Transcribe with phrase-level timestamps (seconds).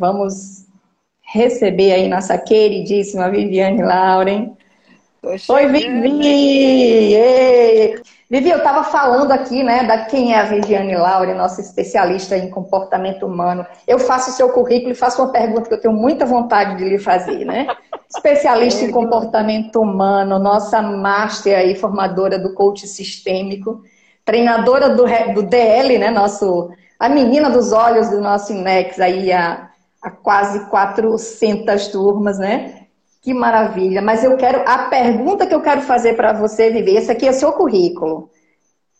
[0.00, 0.64] Vamos
[1.20, 4.56] receber aí nossa queridíssima Viviane Lauren.
[5.22, 7.14] Oi, Vivi!
[7.14, 8.00] Ei.
[8.30, 12.48] Vivi, eu estava falando aqui, né, da quem é a Viviane Laure, nossa especialista em
[12.48, 13.66] comportamento humano.
[13.86, 16.88] Eu faço o seu currículo e faço uma pergunta que eu tenho muita vontade de
[16.88, 17.66] lhe fazer, né?
[18.08, 23.82] Especialista em comportamento humano, nossa master aí, formadora do coach sistêmico,
[24.24, 25.04] treinadora do,
[25.34, 29.69] do DL, né, nosso, a menina dos olhos do nosso INEX aí há,
[30.00, 32.86] há quase 400 turmas, né?
[33.20, 34.00] Que maravilha.
[34.00, 34.62] Mas eu quero.
[34.66, 38.30] A pergunta que eu quero fazer para você, Vivi, esse aqui é seu currículo.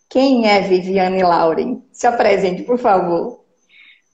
[0.08, 1.82] Quem é Viviane Lauren?
[1.92, 3.44] Se apresente, por favor.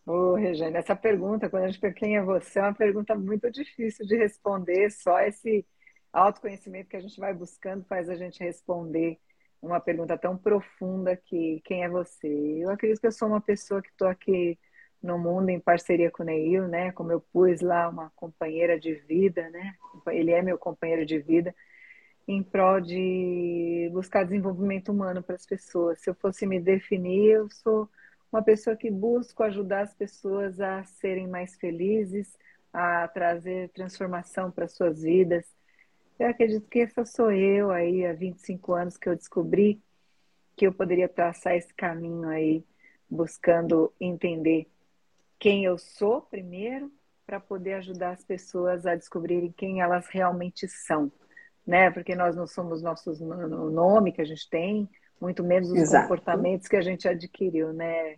[0.06, 3.14] Ô, oh, Regiane, essa pergunta, quando a gente pergunta quem é você, é uma pergunta
[3.16, 4.90] muito difícil de responder.
[4.90, 5.66] Só esse
[6.12, 9.18] autoconhecimento que a gente vai buscando faz a gente responder
[9.60, 12.28] uma pergunta tão profunda que quem é você?
[12.28, 14.56] Eu acredito que eu sou uma pessoa que estou aqui
[15.02, 16.92] no mundo em parceria com o Neil, né?
[16.92, 19.74] Como eu pus lá uma companheira de vida, né?
[20.08, 21.54] Ele é meu companheiro de vida
[22.28, 26.00] em prol de buscar desenvolvimento humano para as pessoas.
[26.00, 27.88] Se eu fosse me definir, eu sou
[28.32, 32.36] uma pessoa que busco ajudar as pessoas a serem mais felizes,
[32.72, 35.46] a trazer transformação para suas vidas.
[36.18, 39.80] Eu acredito que essa sou eu aí há 25 anos que eu descobri
[40.56, 42.64] que eu poderia traçar esse caminho aí,
[43.08, 44.66] buscando entender
[45.38, 46.90] quem eu sou primeiro,
[47.26, 51.10] para poder ajudar as pessoas a descobrirem quem elas realmente são,
[51.66, 51.90] né?
[51.90, 54.88] Porque nós não somos nossos o nome que a gente tem,
[55.20, 56.04] muito menos os Exato.
[56.04, 58.16] comportamentos que a gente adquiriu, né?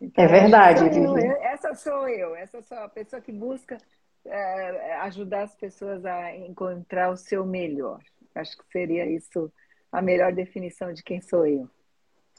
[0.00, 0.80] Então, é verdade.
[0.92, 3.78] Sou eu, essa sou eu, essa sou a pessoa que busca
[4.24, 8.00] é, ajudar as pessoas a encontrar o seu melhor.
[8.34, 9.50] Acho que seria isso
[9.90, 11.68] a melhor definição de quem sou eu.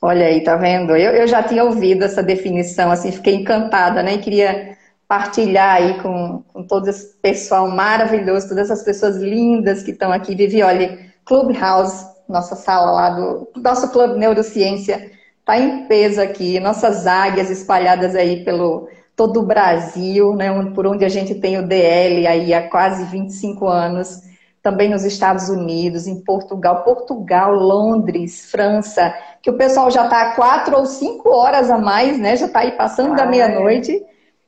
[0.02, 0.96] Olha aí, tá vendo?
[0.96, 4.16] Eu, eu já tinha ouvido essa definição, assim, fiquei encantada, né?
[4.16, 4.76] E queria
[5.08, 10.34] partilhar aí com, com todo esse pessoal maravilhoso, todas essas pessoas lindas que estão aqui.
[10.36, 15.12] Vivi, olha, Clubhouse, nossa sala lá do nosso Clube Neurociência,
[15.46, 20.50] tá em peso aqui, nossas águias espalhadas aí pelo todo o Brasil, né?
[20.74, 24.31] Por onde a gente tem o DL aí há quase 25 anos
[24.62, 30.78] também nos Estados Unidos, em Portugal, Portugal, Londres, França, que o pessoal já está quatro
[30.78, 32.36] ou cinco horas a mais, né?
[32.36, 34.06] Já está aí passando ah, da meia-noite.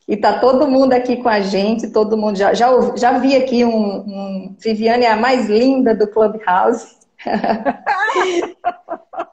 [0.07, 3.63] E tá todo mundo aqui com a gente, todo mundo já já, já vi aqui
[3.63, 6.97] um, um Viviane é a mais linda do Clubhouse.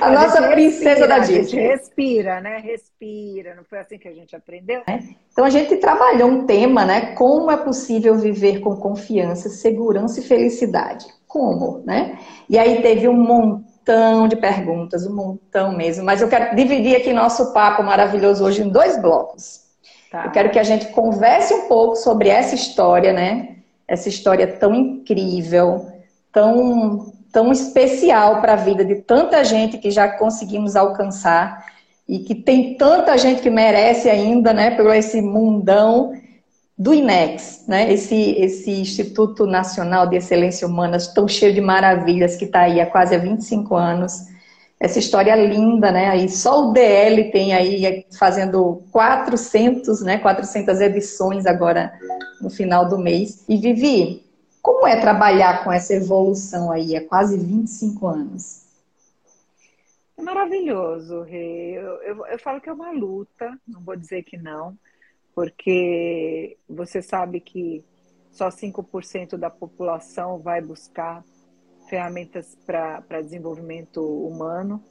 [0.00, 1.38] A, a nossa princesa respira, da Disney.
[1.38, 2.58] A gente respira, né?
[2.58, 3.54] Respira.
[3.54, 4.82] Não foi assim que a gente aprendeu?
[4.86, 4.98] É.
[5.30, 7.14] Então a gente trabalhou um tema, né?
[7.14, 11.06] Como é possível viver com confiança, segurança e felicidade?
[11.28, 12.18] Como, né?
[12.48, 16.04] E aí teve um montão de perguntas, um montão mesmo.
[16.04, 19.62] Mas eu quero dividir aqui nosso papo maravilhoso hoje em dois blocos.
[20.10, 20.24] Tá.
[20.24, 23.56] Eu quero que a gente converse um pouco sobre essa história, né?
[23.86, 25.86] Essa história tão incrível,
[26.30, 31.66] tão tão especial para a vida de tanta gente que já conseguimos alcançar
[32.06, 36.12] e que tem tanta gente que merece ainda, né, pelo esse mundão
[36.76, 42.44] do INEX, né, esse, esse Instituto Nacional de Excelência Humana tão cheio de maravilhas que
[42.44, 44.12] está aí há quase 25 anos.
[44.78, 51.46] Essa história linda, né, aí só o DL tem aí fazendo 400, né, 400 edições
[51.46, 51.92] agora
[52.40, 53.44] no final do mês.
[53.48, 54.24] E Vivi,
[54.62, 58.62] como é trabalhar com essa evolução aí há quase 25 anos?
[60.16, 61.72] É maravilhoso, Rê.
[61.72, 64.78] Eu, eu, eu, falo que é uma luta, não vou dizer que não,
[65.34, 67.84] porque você sabe que
[68.30, 71.24] só 5% da população vai buscar
[71.88, 74.82] ferramentas para desenvolvimento humano.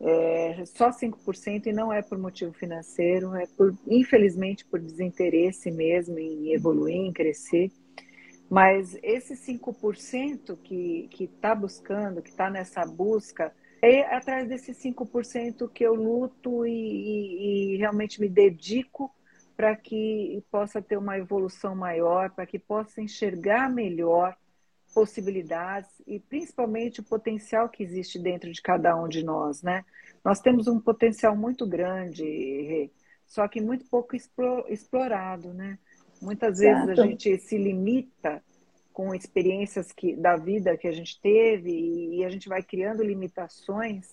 [0.00, 6.18] É, só 5% e não é por motivo financeiro, é por, infelizmente, por desinteresse mesmo
[6.18, 7.70] em evoluir, em crescer.
[8.54, 13.52] Mas esse 5% que está buscando, que está nessa busca,
[13.82, 19.12] é atrás desse 5% que eu luto e, e, e realmente me dedico
[19.56, 24.36] para que possa ter uma evolução maior, para que possa enxergar melhor
[24.94, 29.84] possibilidades e principalmente o potencial que existe dentro de cada um de nós, né?
[30.24, 32.88] Nós temos um potencial muito grande,
[33.26, 35.76] só que muito pouco explorado, né?
[36.22, 38.42] Muitas vezes a gente se limita
[38.94, 44.08] com experiências que, da vida que a gente teve e a gente vai criando limitações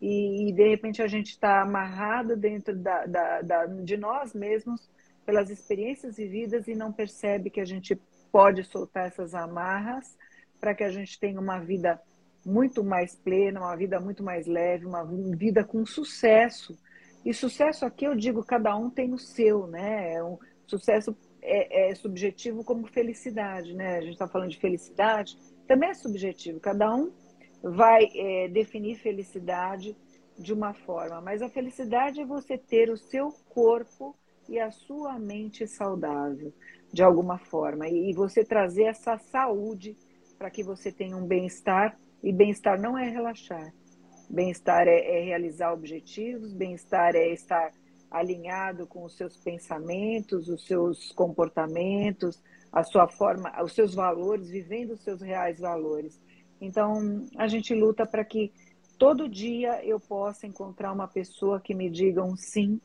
[0.00, 4.90] e, e de repente a gente está amarrado dentro da, da, da, de nós mesmos
[5.26, 7.94] pelas experiências vividas e não percebe que a gente
[8.32, 10.16] pode soltar essas amarras
[10.58, 12.00] para que a gente tenha uma vida
[12.44, 15.04] muito mais plena, uma vida muito mais leve, uma
[15.36, 16.76] vida com sucesso.
[17.22, 20.14] E sucesso aqui eu digo cada um tem o seu, né?
[20.14, 23.96] É um, sucesso é, é subjetivo como felicidade, né?
[23.96, 25.36] A gente está falando de felicidade,
[25.66, 26.60] também é subjetivo.
[26.60, 27.12] Cada um
[27.62, 29.96] vai é, definir felicidade
[30.38, 34.16] de uma forma, mas a felicidade é você ter o seu corpo
[34.48, 36.52] e a sua mente saudável,
[36.92, 39.96] de alguma forma, e você trazer essa saúde
[40.38, 43.72] para que você tenha um bem-estar, e bem-estar não é relaxar.
[44.28, 47.72] Bem-estar é, é realizar objetivos, bem-estar é estar
[48.12, 54.92] alinhado com os seus pensamentos, os seus comportamentos, a sua forma, os seus valores, vivendo
[54.92, 56.20] os seus reais valores.
[56.60, 58.52] Então, a gente luta para que
[58.98, 62.80] todo dia eu possa encontrar uma pessoa que me diga um sim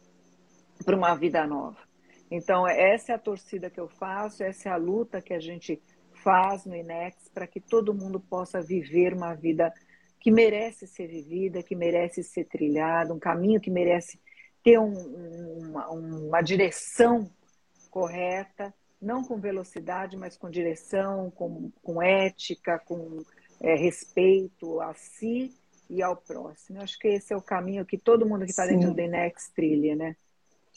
[0.83, 1.77] para uma vida nova.
[2.31, 5.81] Então, essa é a torcida que eu faço, essa é a luta que a gente
[6.23, 9.71] faz no INEX para que todo mundo possa viver uma vida
[10.19, 14.19] que merece ser vivida, que merece ser trilhada, um caminho que merece
[14.67, 17.29] ter um, uma, uma direção
[17.89, 23.23] correta, não com velocidade, mas com direção, com, com ética, com
[23.61, 25.53] é, respeito a si
[25.89, 26.79] e ao próximo.
[26.79, 29.49] Eu acho que esse é o caminho que todo mundo que está dentro do INEX
[29.55, 30.17] trilha, né?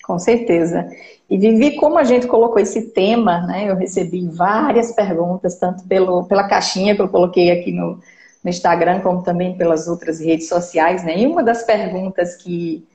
[0.04, 0.88] Com certeza.
[1.28, 3.68] E Vivi, como a gente colocou esse tema, né?
[3.68, 8.00] Eu recebi várias perguntas, tanto pelo, pela caixinha que eu coloquei aqui no,
[8.44, 11.18] no Instagram, como também pelas outras redes sociais, né?
[11.18, 12.86] E uma das perguntas que,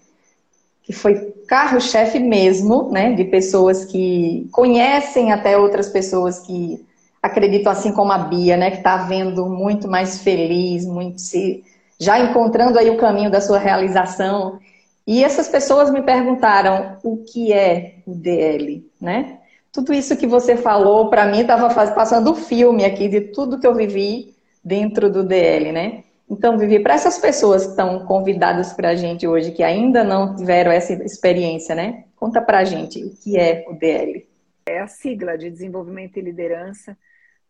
[0.85, 3.13] que foi carro-chefe mesmo, né?
[3.13, 6.85] De pessoas que conhecem até outras pessoas que
[7.21, 11.63] acredito assim como a Bia, né, que está vendo muito mais feliz, muito se
[11.99, 14.59] já encontrando aí o caminho da sua realização.
[15.07, 19.39] E essas pessoas me perguntaram o que é o DL, né?
[19.71, 23.67] Tudo isso que você falou, para mim, estava passando um filme aqui de tudo que
[23.67, 24.33] eu vivi
[24.63, 26.03] dentro do DL, né?
[26.29, 30.35] Então, Vivi, para essas pessoas que estão convidadas para a gente hoje, que ainda não
[30.35, 32.05] tiveram essa experiência, né?
[32.15, 34.27] Conta para a gente o que é o DL.
[34.65, 36.97] É a sigla de desenvolvimento e liderança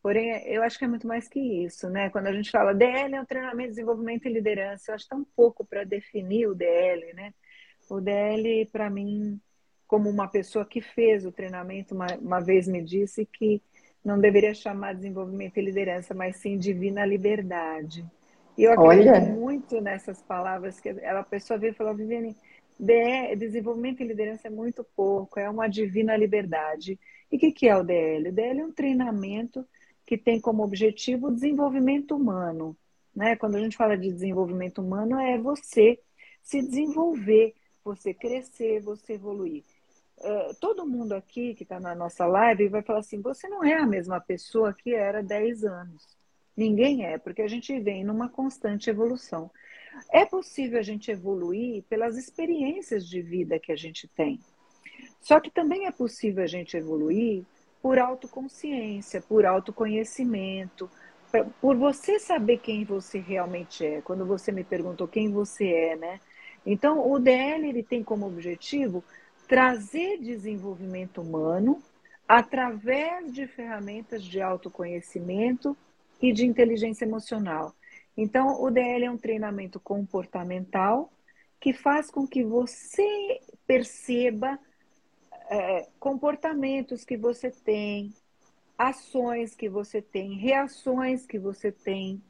[0.06, 2.12] Porém, eu acho que é muito mais que isso, né?
[2.12, 5.66] Quando a gente fala DL é um treinamento, desenvolvimento e liderança, eu acho tão pouco
[5.66, 7.34] para definir o DL, né?
[7.90, 9.42] O DL, para mim,
[9.88, 13.60] como uma pessoa que fez o treinamento, uma, uma vez me disse que
[14.04, 18.06] não deveria chamar desenvolvimento e liderança, mas sim divina liberdade.
[18.58, 19.20] E eu acredito Olha.
[19.20, 22.36] muito nessas palavras que a pessoa veio e falou, Viviane,
[23.38, 27.00] desenvolvimento e liderança é muito pouco, é uma divina liberdade.
[27.32, 28.30] E o que, que é o DL?
[28.30, 29.66] O DL é um treinamento
[30.06, 32.78] que tem como objetivo o desenvolvimento humano.
[33.16, 33.36] Né?
[33.36, 36.00] Quando a gente fala de desenvolvimento humano, é você
[36.44, 39.64] se desenvolver, você crescer, você evoluir.
[40.18, 43.74] Uh, todo mundo aqui que está na nossa live vai falar assim: você não é
[43.74, 46.16] a mesma pessoa que era 10 anos.
[46.56, 49.52] Ninguém é, porque a gente vem numa constante evolução.
[50.12, 54.40] É possível a gente evoluir pelas experiências de vida que a gente tem.
[55.22, 57.44] Só que também é possível a gente evoluir
[57.82, 60.90] por autoconsciência, por autoconhecimento,
[61.62, 64.02] por você saber quem você realmente é.
[64.02, 66.20] Quando você me perguntou quem você é, né?
[66.66, 69.04] Então, o DL ele tem como objetivo
[69.48, 71.82] trazer desenvolvimento humano
[72.28, 75.78] através de ferramentas de autoconhecimento
[76.22, 77.74] e de inteligência emocional.
[78.18, 81.12] Então, o DL é um treinamento comportamental
[81.60, 84.60] que faz com que você perceba
[85.50, 88.14] é, comportamentos que você tem,
[88.78, 92.22] ações que você tem, reações que você tem,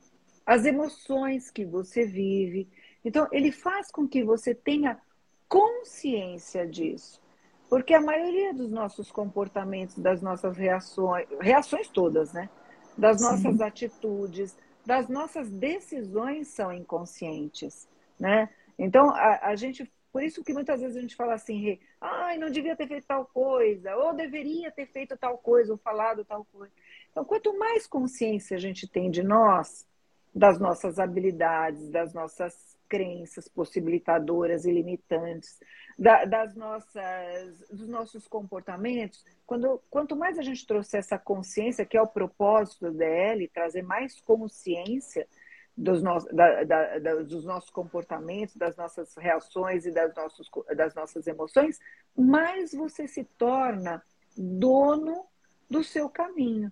[0.46, 2.68] as emoções que você vive.
[3.04, 5.00] Então, ele faz com que você tenha
[5.48, 7.22] consciência disso.
[7.70, 12.50] Porque a maioria dos nossos comportamentos, das nossas reações, reações todas, né?
[12.98, 13.64] Das nossas Sim.
[13.64, 17.88] atitudes, das nossas decisões são inconscientes,
[18.20, 18.50] né?
[18.78, 22.50] Então, a, a gente por isso que muitas vezes a gente fala assim, ai, não
[22.50, 26.72] devia ter feito tal coisa, ou deveria ter feito tal coisa, ou falado tal coisa.
[27.12, 29.86] Então, quanto mais consciência a gente tem de nós,
[30.34, 35.60] das nossas habilidades, das nossas crenças possibilitadoras e limitantes,
[35.98, 41.98] da, das nossas, dos nossos comportamentos, quando, quanto mais a gente trouxer essa consciência, que
[41.98, 45.28] é o propósito do DL, trazer mais consciência
[45.76, 50.96] dos, no, da, da, da, dos nossos comportamentos, das nossas reações e das, nossos, das
[50.96, 51.80] nossas emoções,
[52.16, 54.02] mais você se torna
[54.38, 55.26] dono
[55.70, 56.72] do seu caminho.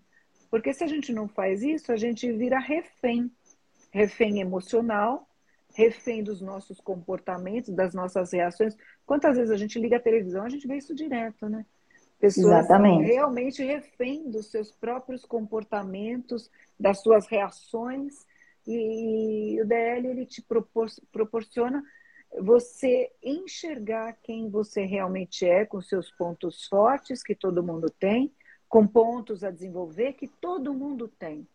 [0.49, 3.31] Porque se a gente não faz isso, a gente vira refém.
[3.91, 5.27] Refém emocional,
[5.73, 8.75] refém dos nossos comportamentos, das nossas reações.
[9.05, 11.65] Quantas vezes a gente liga a televisão, a gente vê isso direto, né?
[12.19, 13.05] Pessoas Exatamente.
[13.05, 16.49] realmente refém dos seus próprios comportamentos,
[16.79, 18.25] das suas reações,
[18.65, 21.83] e o DL ele te propor, proporciona
[22.39, 28.33] você enxergar quem você realmente é, com seus pontos fortes, que todo mundo tem,
[28.69, 31.47] com pontos a desenvolver, que todo mundo tem.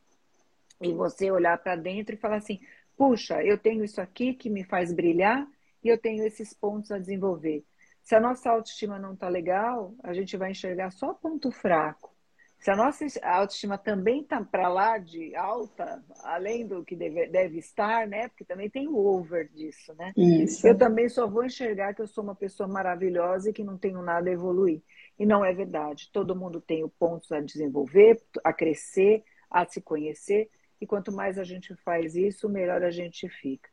[0.80, 2.60] E você olhar para dentro e falar assim:
[2.98, 5.46] puxa, eu tenho isso aqui que me faz brilhar
[5.82, 7.64] e eu tenho esses pontos a desenvolver.
[8.02, 12.18] Se a nossa autoestima não está legal, a gente vai enxergar só ponto fraco.
[12.58, 17.58] Se a nossa autoestima também está para lá de alta, além do que deve, deve,
[17.58, 18.26] estar, né?
[18.28, 20.12] Porque também tem o over disso, né?
[20.16, 20.66] Isso.
[20.66, 24.02] Eu também só vou enxergar que eu sou uma pessoa maravilhosa e que não tenho
[24.02, 24.82] nada a evoluir.
[25.16, 26.10] E não é verdade.
[26.12, 30.50] Todo mundo tem pontos a desenvolver, a crescer, a se conhecer.
[30.80, 33.68] E quanto mais a gente faz isso, melhor a gente fica.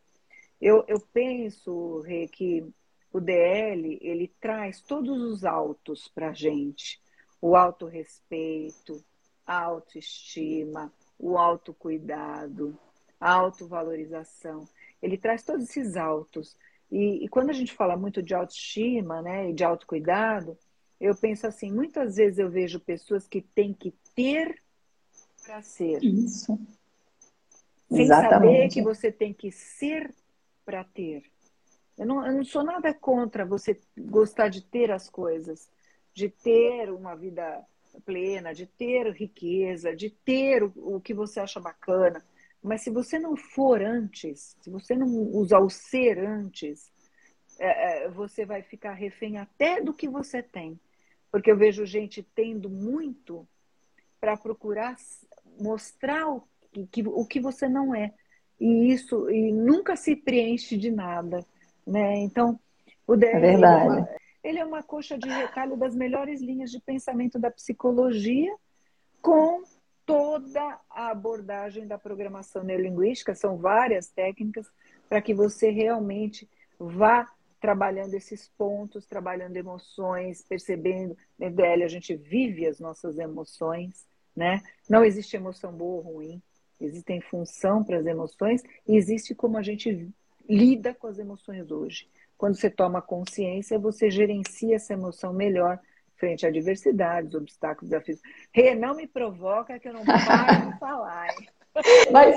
[0.59, 2.65] Eu, eu penso, Rê, que
[3.11, 6.99] o DL ele traz todos os autos para a gente
[7.41, 9.03] o autorrespeito,
[9.45, 12.77] a autoestima, o autocuidado,
[13.19, 14.67] a autovalorização.
[15.01, 16.57] Ele traz todos esses autos.
[16.91, 20.57] E, e, quando a gente fala muito de autoestima né, e de autocuidado,
[20.99, 24.61] eu penso assim, muitas vezes eu vejo pessoas que têm que ter
[25.43, 26.03] para ser.
[26.03, 26.57] Isso.
[27.89, 28.29] Sem Exatamente.
[28.29, 30.13] saber que você tem que ser
[30.65, 31.23] para ter.
[31.97, 35.69] Eu não, eu não sou nada contra você gostar de ter as coisas
[36.15, 37.61] de ter uma vida
[38.05, 42.25] plena, de ter riqueza, de ter o, o que você acha bacana.
[42.63, 46.89] Mas se você não for antes, se você não usar o ser antes,
[47.59, 50.79] é, é, você vai ficar refém até do que você tem.
[51.29, 53.45] Porque eu vejo gente tendo muito
[54.21, 54.95] para procurar
[55.59, 56.47] mostrar o
[56.91, 58.11] que, o que você não é.
[58.59, 61.45] E isso e nunca se preenche de nada.
[61.85, 62.17] Né?
[62.17, 62.59] Então,
[63.05, 64.09] o DR, é verdade.
[64.43, 68.53] Ele é uma coxa de retalho das melhores linhas de pensamento da psicologia,
[69.21, 69.63] com
[70.05, 73.33] toda a abordagem da programação neurolinguística.
[73.33, 74.67] São várias técnicas
[75.09, 76.47] para que você realmente
[76.79, 77.27] vá
[77.59, 81.17] trabalhando esses pontos, trabalhando emoções, percebendo.
[81.39, 84.05] DL a gente vive as nossas emoções,
[84.35, 84.61] né?
[84.87, 86.41] Não existe emoção boa ou ruim,
[86.79, 90.09] existem função para as emoções e existe como a gente
[90.47, 92.07] lida com as emoções hoje.
[92.37, 95.79] Quando você toma consciência, você gerencia essa emoção melhor
[96.17, 98.19] frente a adversidades, obstáculos, desafios.
[98.51, 101.27] Rê, não me provoca que eu não paro de falar.
[101.27, 101.47] Hein?
[102.11, 102.35] Mas,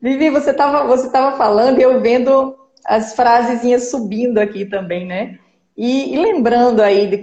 [0.00, 5.38] Vivi, você estava você tava falando e eu vendo as frasezinhas subindo aqui também, né?
[5.76, 7.20] E, e lembrando aí de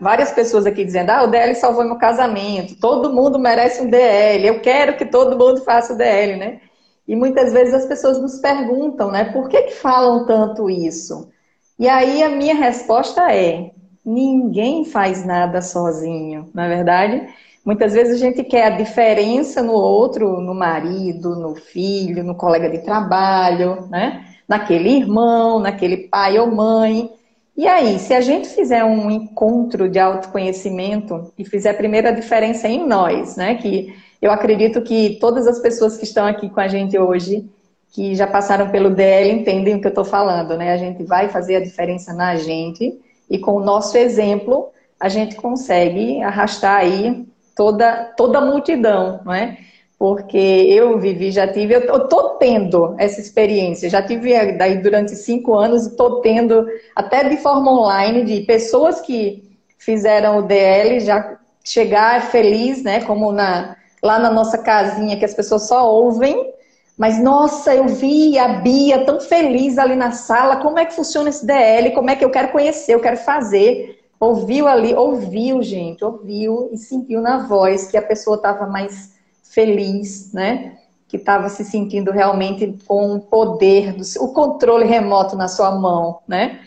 [0.00, 4.46] várias pessoas aqui dizendo: ah, o DL salvou meu casamento, todo mundo merece um DL,
[4.46, 6.60] eu quero que todo mundo faça o DL, né?
[7.06, 11.30] E muitas vezes as pessoas nos perguntam, né, por que, que falam tanto isso?
[11.78, 13.70] E aí a minha resposta é:
[14.04, 17.28] ninguém faz nada sozinho, na é verdade?
[17.64, 22.70] Muitas vezes a gente quer a diferença no outro, no marido, no filho, no colega
[22.70, 24.24] de trabalho, né?
[24.48, 27.10] Naquele irmão, naquele pai ou mãe.
[27.58, 32.68] E aí, se a gente fizer um encontro de autoconhecimento e fizer a primeira diferença
[32.68, 33.56] em nós, né?
[33.56, 37.50] Que eu acredito que todas as pessoas que estão aqui com a gente hoje,
[37.90, 40.72] que já passaram pelo DL, entendem o que eu estou falando, né?
[40.72, 42.96] A gente vai fazer a diferença na gente
[43.28, 44.68] e com o nosso exemplo,
[45.00, 49.58] a gente consegue arrastar aí toda, toda a multidão, não é?
[49.98, 55.54] Porque eu vivi, já tive, eu estou tendo essa experiência, já tive daí durante cinco
[55.54, 59.42] anos, estou tendo até de forma online de pessoas que
[59.76, 63.00] fizeram o DL já chegar feliz, né?
[63.02, 66.54] Como na lá na nossa casinha, que as pessoas só ouvem,
[66.96, 71.28] mas nossa, eu vi a Bia tão feliz ali na sala, como é que funciona
[71.28, 73.98] esse DL, como é que eu quero conhecer, eu quero fazer.
[74.20, 79.17] Ouviu ali, ouviu, gente, ouviu e sentiu na voz que a pessoa estava mais
[79.50, 80.76] feliz, né?
[81.06, 86.20] Que estava se sentindo realmente com o poder, do, o controle remoto na sua mão,
[86.26, 86.60] né?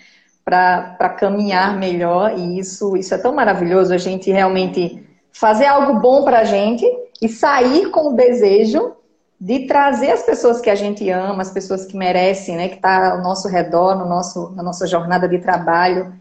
[0.43, 2.37] Para caminhar melhor.
[2.37, 6.85] E isso, isso é tão maravilhoso, a gente realmente fazer algo bom para a gente
[7.21, 8.95] e sair com o desejo
[9.39, 13.13] de trazer as pessoas que a gente ama, as pessoas que merecem, né, que está
[13.13, 16.13] ao nosso redor, no nosso, na nossa jornada de trabalho.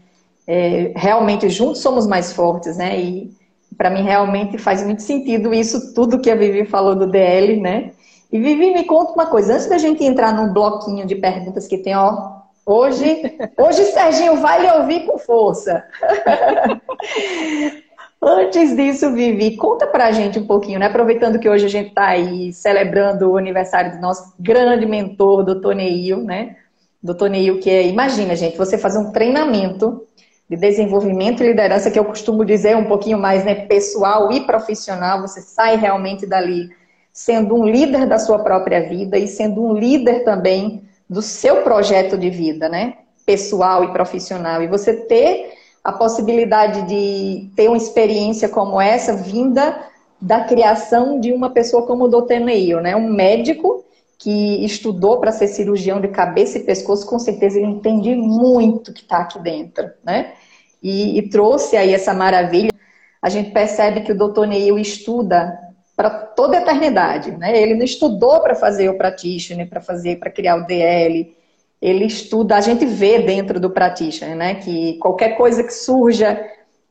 [0.47, 2.99] É, realmente, juntos somos mais fortes, né?
[2.99, 3.31] E
[3.77, 7.91] para mim realmente faz muito sentido isso, tudo que a Vivi falou do DL, né?
[8.31, 11.77] E Vivi, me conta uma coisa, antes da gente entrar num bloquinho de perguntas que
[11.77, 15.83] tem, ó, hoje, hoje Serginho vai lhe ouvir com força.
[18.23, 20.85] Antes disso, Vivi, conta pra gente um pouquinho, né?
[20.85, 25.73] Aproveitando que hoje a gente está aí celebrando o aniversário do nosso grande mentor, doutor
[25.73, 26.55] Neil, né?
[27.01, 30.05] Doutor Neil, que é, imagina, gente, você fazer um treinamento
[30.51, 35.21] de desenvolvimento e liderança, que eu costumo dizer um pouquinho mais, né, pessoal e profissional,
[35.21, 36.69] você sai realmente dali
[37.13, 42.17] sendo um líder da sua própria vida e sendo um líder também do seu projeto
[42.17, 42.95] de vida, né?
[43.25, 44.61] Pessoal e profissional.
[44.61, 49.85] E você ter a possibilidade de ter uma experiência como essa vinda
[50.19, 52.41] da criação de uma pessoa como o Dr.
[52.41, 52.93] Neil, né?
[52.93, 53.85] Um médico
[54.19, 59.01] que estudou para ser cirurgião de cabeça e pescoço, com certeza ele entende muito que
[59.01, 60.33] está aqui dentro, né?
[60.81, 62.71] E, e, trouxe aí essa maravilha.
[63.21, 64.45] A gente percebe que o Dr.
[64.45, 65.57] Neil estuda
[65.95, 67.55] para toda a eternidade, né?
[67.59, 71.35] Ele não estudou para fazer o practitioner, para fazer, para criar o DL.
[71.79, 74.55] Ele estuda, a gente vê dentro do practitioner, né?
[74.55, 76.39] Que qualquer coisa que surja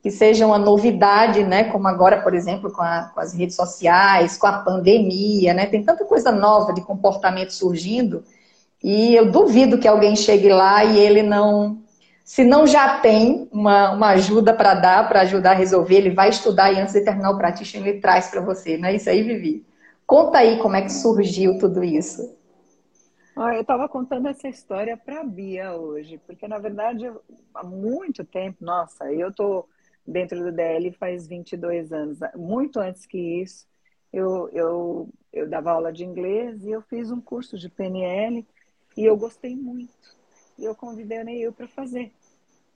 [0.02, 1.64] que seja uma novidade, né?
[1.64, 5.66] Como agora, por exemplo, com, a, com, as redes sociais, com a pandemia, né?
[5.66, 8.24] Tem tanta coisa nova de comportamento surgindo
[8.82, 11.78] e eu duvido que alguém chegue lá e ele não,
[12.30, 16.28] se não já tem uma, uma ajuda para dar, para ajudar a resolver, ele vai
[16.28, 19.24] estudar e antes de terminar o practitioner ele traz para você, não é isso aí,
[19.24, 19.66] Vivi?
[20.06, 22.38] Conta aí como é que surgiu tudo isso.
[23.36, 27.10] Eu estava contando essa história para a Bia hoje, porque na verdade
[27.52, 29.66] há muito tempo, nossa, eu tô
[30.06, 32.20] dentro do DL faz 22 anos.
[32.36, 33.66] Muito antes que isso,
[34.12, 38.46] eu, eu, eu dava aula de inglês e eu fiz um curso de PNL
[38.96, 40.20] e eu gostei muito.
[40.56, 42.12] E eu convidei o Neil para fazer.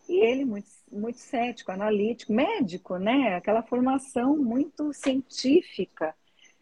[0.09, 3.37] E ele, muito, muito cético, analítico, médico, né?
[3.37, 6.15] Aquela formação muito científica.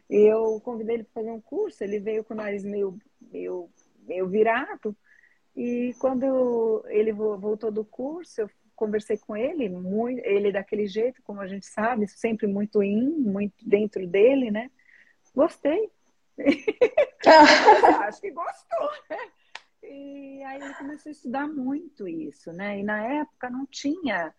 [0.09, 2.99] Eu convidei ele para fazer um curso, ele veio com o nariz meio,
[3.33, 3.69] meio,
[4.07, 4.97] meio virado.
[5.57, 11.41] E quando ele voltou do curso, eu conversei com ele, muito, ele daquele jeito, como
[11.41, 14.71] a gente sabe, sempre muito in, muito dentro dele, né?
[15.35, 15.91] Gostei.
[18.07, 19.19] Acho que gostou, né?
[19.83, 22.79] E aí ele começou a estudar muito isso, né?
[22.79, 24.35] E na época não tinha,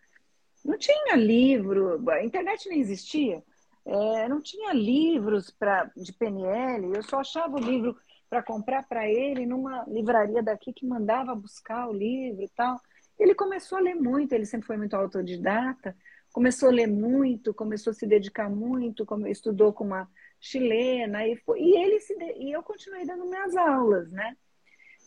[0.64, 3.42] não tinha livro, a internet nem existia,
[3.84, 7.96] é, não tinha livros pra, de PNL, eu só achava o livro
[8.28, 12.80] para comprar para ele numa livraria daqui que mandava buscar o livro e tal.
[13.18, 15.96] Ele começou a ler muito, ele sempre foi muito autodidata,
[16.32, 21.60] começou a ler muito, começou a se dedicar muito, estudou com uma chilena, e, foi,
[21.60, 24.36] e ele se, e eu continuei dando minhas aulas, né?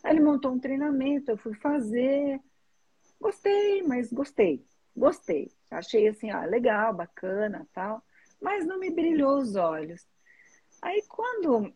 [0.04, 2.40] Aí ele montou um treinamento, eu fui fazer,
[3.20, 5.52] gostei, mas gostei, gostei.
[5.70, 8.04] Achei assim, ah, legal, bacana, tal,
[8.42, 10.06] mas não me brilhou os olhos.
[10.82, 11.74] Aí quando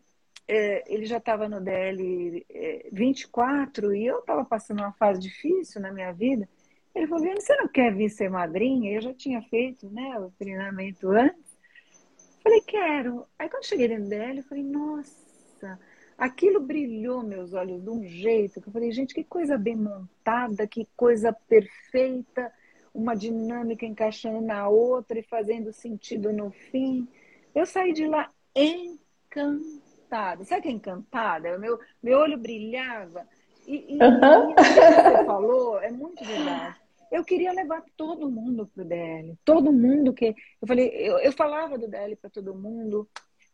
[0.48, 5.82] é, ele já estava no DL é, 24 e eu estava passando uma fase difícil
[5.82, 6.48] na minha vida.
[6.94, 8.92] Ele falou, Viane, você não quer vir ser madrinha?
[8.92, 11.58] Eu já tinha feito né, o treinamento antes.
[12.44, 13.26] Falei, quero.
[13.40, 15.26] Aí quando cheguei no DL, eu falei, nossa,
[16.22, 20.68] aquilo brilhou meus olhos de um jeito que eu falei, gente, que coisa bem montada,
[20.68, 22.54] que coisa perfeita,
[22.94, 27.08] uma dinâmica encaixando na outra e fazendo sentido no fim.
[27.56, 30.46] Eu saí de lá encantada.
[30.46, 31.58] Sabe que é encantada?
[31.58, 33.28] Meu, meu olho brilhava.
[33.66, 34.52] E, e, uhum.
[34.52, 36.76] e que você falou é muito verdade.
[37.12, 39.36] Eu queria levar todo mundo pro DL.
[39.44, 40.36] Todo mundo que.
[40.62, 43.10] Eu falei, eu, eu falava do DL para todo mundo.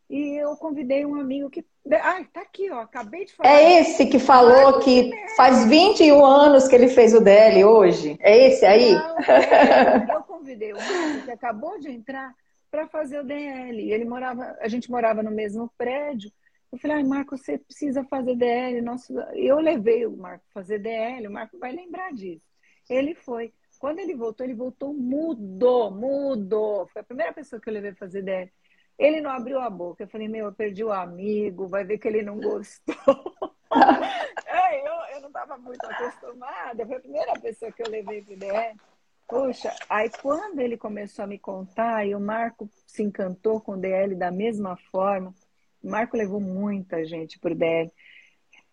[0.08, 1.64] E eu convidei um amigo que.
[1.92, 2.80] Ah, tá aqui, ó.
[2.80, 3.50] Acabei de falar.
[3.50, 8.16] É esse que falou ah, que faz 21 anos que ele fez o DL hoje?
[8.20, 8.92] É esse aí?
[8.94, 12.34] Não, é, eu convidei um amigo que acabou de entrar
[12.70, 13.92] para fazer o DL.
[13.92, 16.32] Ele morava, a gente morava no mesmo prédio.
[16.72, 18.80] Eu falei, ai, Marco, você precisa fazer DL.
[18.80, 19.12] Nosso...
[19.34, 22.42] Eu levei o Marco fazer DL, o Marco vai lembrar disso.
[22.88, 23.52] Ele foi.
[23.78, 26.86] Quando ele voltou, ele voltou mudo, mudo.
[26.92, 28.50] Foi a primeira pessoa que eu levei fazer DL.
[28.98, 30.02] Ele não abriu a boca.
[30.02, 32.96] Eu falei, meu, eu perdi o amigo, vai ver que ele não gostou.
[34.46, 36.84] é, eu, eu não estava muito acostumada.
[36.84, 38.80] Foi a primeira pessoa que eu levei para o DL.
[39.28, 43.76] Poxa, aí quando ele começou a me contar, e o Marco se encantou com o
[43.76, 45.34] DL da mesma forma,
[45.82, 47.92] o Marco levou muita gente por DL.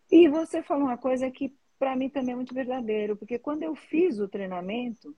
[0.09, 3.75] E você falou uma coisa que para mim também é muito verdadeiro, porque quando eu
[3.75, 5.13] fiz o treinamento,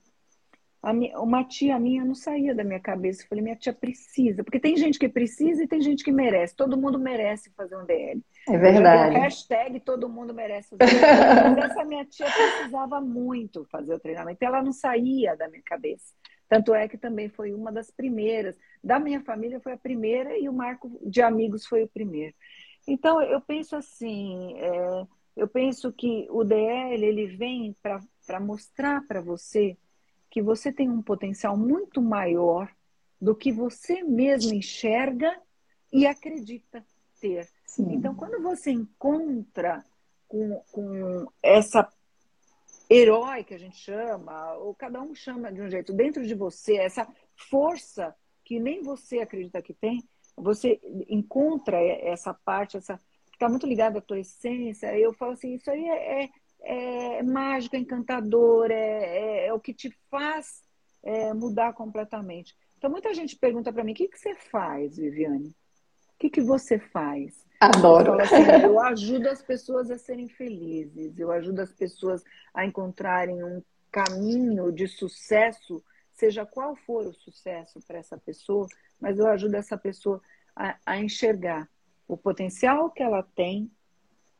[0.92, 3.22] minha, uma tia minha não saía da minha cabeça.
[3.22, 6.54] Eu falei, minha tia precisa, porque tem gente que precisa e tem gente que merece.
[6.54, 8.22] Todo mundo merece fazer um DL.
[8.48, 9.16] É verdade.
[9.16, 11.56] hashtag todo mundo merece fazer um DL.
[11.56, 14.42] Mas essa minha tia precisava muito fazer o treinamento.
[14.42, 16.14] Ela não saía da minha cabeça.
[16.48, 18.56] Tanto é que também foi uma das primeiras.
[18.82, 22.34] Da minha família foi a primeira e o marco de amigos foi o primeiro.
[22.86, 29.20] Então, eu penso assim, é, eu penso que o DL ele vem para mostrar para
[29.20, 29.76] você
[30.30, 32.70] que você tem um potencial muito maior
[33.20, 35.40] do que você mesmo enxerga
[35.92, 36.84] e acredita
[37.20, 37.48] ter.
[37.66, 37.94] Sim.
[37.94, 39.84] Então, quando você encontra
[40.26, 41.88] com, com essa
[42.88, 46.76] herói que a gente chama, ou cada um chama de um jeito, dentro de você,
[46.76, 47.06] essa
[47.50, 48.14] força
[48.44, 50.02] que nem você acredita que tem,
[50.36, 52.98] você encontra essa parte, essa
[53.32, 54.98] está muito ligado à tua essência.
[54.98, 56.28] Eu falo assim, isso aí é, é,
[56.62, 60.62] é mágico, é encantador, é, é, é, o que te faz
[61.02, 62.56] é, mudar completamente.
[62.76, 65.48] Então, muita gente pergunta para mim, o que, que você faz, Viviane?
[65.48, 67.46] O que, que você faz?
[67.60, 68.12] Adoro.
[68.12, 72.22] Eu, assim, eu ajudo as pessoas a serem felizes, eu ajudo as pessoas
[72.54, 78.66] a encontrarem um caminho de sucesso, seja qual for o sucesso para essa pessoa,
[79.00, 80.20] mas eu ajudo essa pessoa
[80.54, 81.68] a, a enxergar
[82.06, 83.70] o potencial que ela tem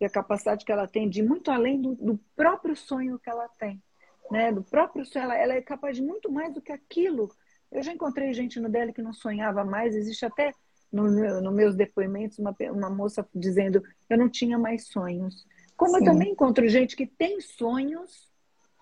[0.00, 3.28] e a capacidade que ela tem de ir muito além do, do próprio sonho que
[3.28, 3.82] ela tem.
[4.30, 4.52] Né?
[4.52, 7.30] Do próprio sonho, ela, ela é capaz de muito mais do que aquilo.
[7.70, 10.52] Eu já encontrei gente no dela que não sonhava mais, existe até
[10.90, 15.46] nos no, no meus depoimentos uma, uma moça dizendo eu não tinha mais sonhos.
[15.76, 15.98] Como Sim.
[15.98, 18.28] eu também encontro gente que tem sonhos,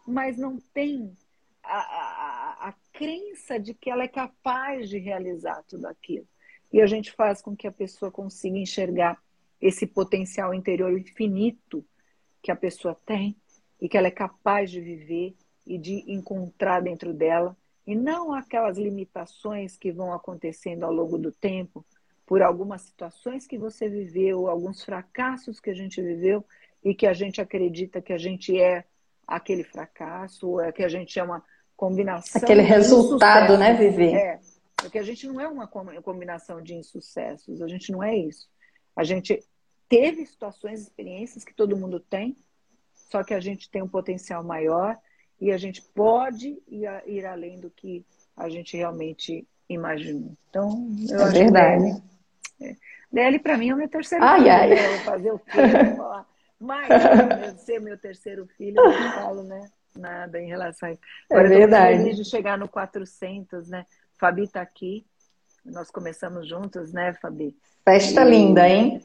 [0.06, 1.12] mas não tem
[1.62, 6.26] a, a, a crença de que ela é capaz de realizar tudo aquilo.
[6.72, 9.20] E a gente faz com que a pessoa consiga enxergar
[9.60, 11.84] esse potencial interior infinito
[12.42, 13.36] que a pessoa tem
[13.80, 15.34] e que ela é capaz de viver
[15.66, 21.32] e de encontrar dentro dela, e não aquelas limitações que vão acontecendo ao longo do
[21.32, 21.84] tempo,
[22.24, 26.44] por algumas situações que você viveu, alguns fracassos que a gente viveu
[26.84, 28.84] e que a gente acredita que a gente é
[29.26, 31.42] aquele fracasso, ou é que a gente é uma
[31.76, 32.40] combinação.
[32.40, 34.14] Aquele resultado, né, Vivi?
[34.14, 34.40] É,
[34.76, 38.48] porque a gente não é uma combinação de insucessos, a gente não é isso.
[38.96, 39.44] A gente
[39.88, 42.36] teve situações, experiências que todo mundo tem,
[42.94, 44.98] só que a gente tem um potencial maior
[45.40, 48.04] e a gente pode ir, a, ir além do que
[48.36, 50.34] a gente realmente imaginou.
[50.48, 52.02] Então, eu é acho verdade.
[52.58, 52.76] que é.
[53.12, 54.52] DL para mim é o meu terceiro ai, filho.
[54.52, 54.68] Ai.
[54.68, 54.86] Né?
[54.86, 56.26] Eu vou fazer o filho,
[56.58, 59.70] mas eu ser meu terceiro filho, eu não falo, né?
[59.94, 61.00] Nada em relação a isso.
[61.30, 61.92] É Agora, é verdade.
[61.92, 63.86] Eu feliz de chegar no 400, né?
[64.18, 65.06] Fabi está aqui.
[65.72, 67.56] Nós começamos juntos, né, Fabi?
[67.84, 68.30] Festa e...
[68.30, 69.02] linda, hein?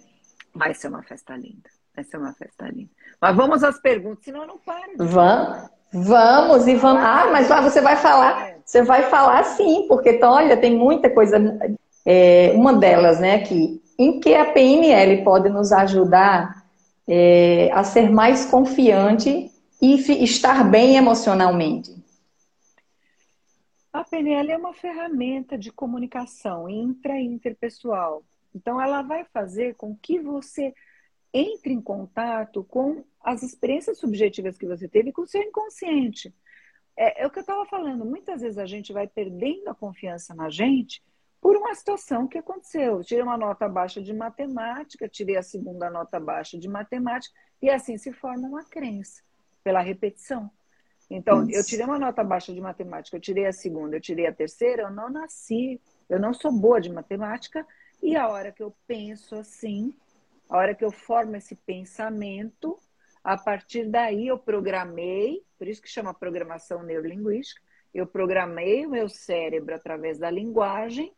[0.54, 1.70] Vai ser uma festa linda.
[1.96, 2.90] Vai ser uma festa linda.
[3.20, 4.92] Mas vamos às perguntas, senão não para.
[4.98, 5.70] Vamos.
[5.94, 7.04] Vamos e vamos.
[7.04, 8.48] Ah, mas lá você vai falar.
[8.48, 8.58] É.
[8.64, 11.38] Você vai falar sim, porque então, olha, tem muita coisa.
[12.06, 13.82] É, uma delas, né, aqui.
[14.00, 16.64] Em que a PNL pode nos ajudar
[17.08, 22.01] é, a ser mais confiante e estar bem emocionalmente?
[23.94, 28.24] A PNL é uma ferramenta de comunicação intra e interpessoal.
[28.56, 30.74] Então, ela vai fazer com que você
[31.34, 36.34] entre em contato com as experiências subjetivas que você teve com o seu inconsciente.
[36.96, 38.06] É, é o que eu estava falando.
[38.06, 41.04] Muitas vezes a gente vai perdendo a confiança na gente
[41.42, 42.98] por uma situação que aconteceu.
[42.98, 47.70] Eu tirei uma nota baixa de matemática, tirei a segunda nota baixa de matemática, e
[47.70, 49.22] assim se forma uma crença
[49.64, 50.50] pela repetição.
[51.14, 51.60] Então, Isso.
[51.60, 54.84] eu tirei uma nota baixa de matemática, eu tirei a segunda, eu tirei a terceira,
[54.84, 57.68] eu não nasci, eu não sou boa de matemática,
[58.02, 59.94] e a hora que eu penso assim,
[60.50, 62.80] a hora que eu formo esse pensamento,
[63.22, 67.62] a partir daí eu programei, por isso que chama programação neurolinguística,
[67.94, 71.14] eu programei o meu cérebro através da linguagem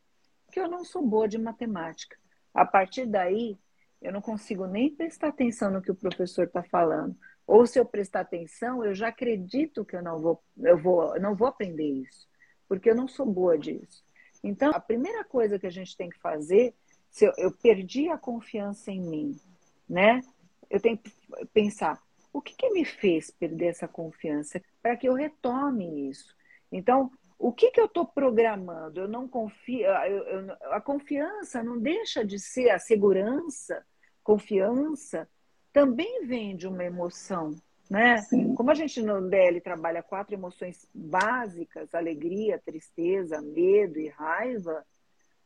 [0.51, 2.17] que eu não sou boa de matemática.
[2.51, 3.60] A partir daí,
[4.01, 7.15] eu não consigo nem prestar atenção no que o professor está falando.
[7.45, 11.36] Ou se eu prestar atenção, eu já acredito que eu não vou, eu vou, não
[11.36, 12.27] vou aprender isso,
[12.67, 14.03] porque eu não sou boa disso.
[14.43, 16.73] Então, a primeira coisa que a gente tem que fazer,
[17.10, 19.39] se eu, eu perdi a confiança em mim,
[19.88, 20.21] né?
[20.69, 21.12] Eu tenho que
[21.53, 22.01] pensar,
[22.32, 26.36] o que, que me fez perder essa confiança para que eu retome isso?
[26.71, 29.01] Então, o que, que eu estou programando?
[29.01, 29.86] Eu não confio.
[29.86, 33.86] Eu, eu, a confiança não deixa de ser a segurança.
[34.23, 35.29] Confiança
[35.73, 37.55] também vem de uma emoção,
[37.89, 38.17] né?
[38.17, 38.53] Sim.
[38.53, 44.86] Como a gente no DL trabalha quatro emoções básicas, alegria, tristeza, medo e raiva,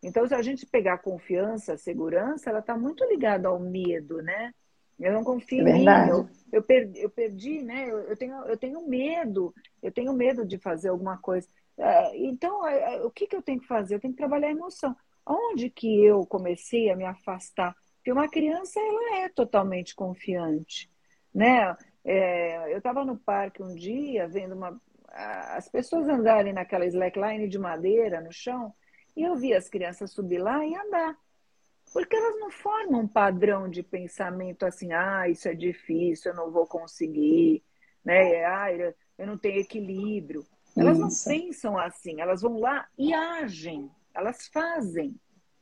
[0.03, 4.53] então se a gente pegar confiança, segurança, ela está muito ligada ao medo, né?
[4.99, 7.89] Eu não confio é em mim, eu, eu, perdi, eu perdi, né?
[7.89, 11.47] Eu, eu, tenho, eu tenho medo, eu tenho medo de fazer alguma coisa.
[11.77, 13.95] É, então, é, é, o que, que eu tenho que fazer?
[13.95, 14.95] Eu tenho que trabalhar a emoção.
[15.25, 17.75] Onde que eu comecei a me afastar
[18.07, 20.89] porque uma criança, ela é totalmente confiante,
[21.35, 21.75] né?
[22.05, 27.59] É, eu estava no parque um dia, vendo uma, as pessoas andarem naquela slackline de
[27.59, 28.73] madeira no chão,
[29.13, 31.17] e eu vi as crianças subir lá e andar.
[31.91, 36.49] Porque elas não formam um padrão de pensamento assim, ah, isso é difícil, eu não
[36.49, 37.61] vou conseguir,
[38.05, 38.45] né?
[38.45, 40.45] Ah, eu não tenho equilíbrio.
[40.77, 45.13] Elas não pensam assim, elas vão lá e agem, elas fazem,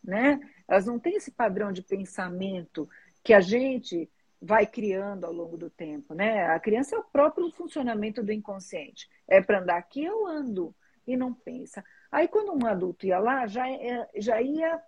[0.04, 0.40] né?
[0.68, 2.90] Elas não têm esse padrão de pensamento
[3.24, 4.10] que a gente
[4.42, 6.46] vai criando ao longo do tempo, né?
[6.48, 9.10] A criança é o próprio funcionamento do inconsciente.
[9.28, 10.76] É para andar aqui, eu ando
[11.08, 11.84] e não pensa.
[12.12, 14.80] Aí quando um adulto ia lá, já, é, já ia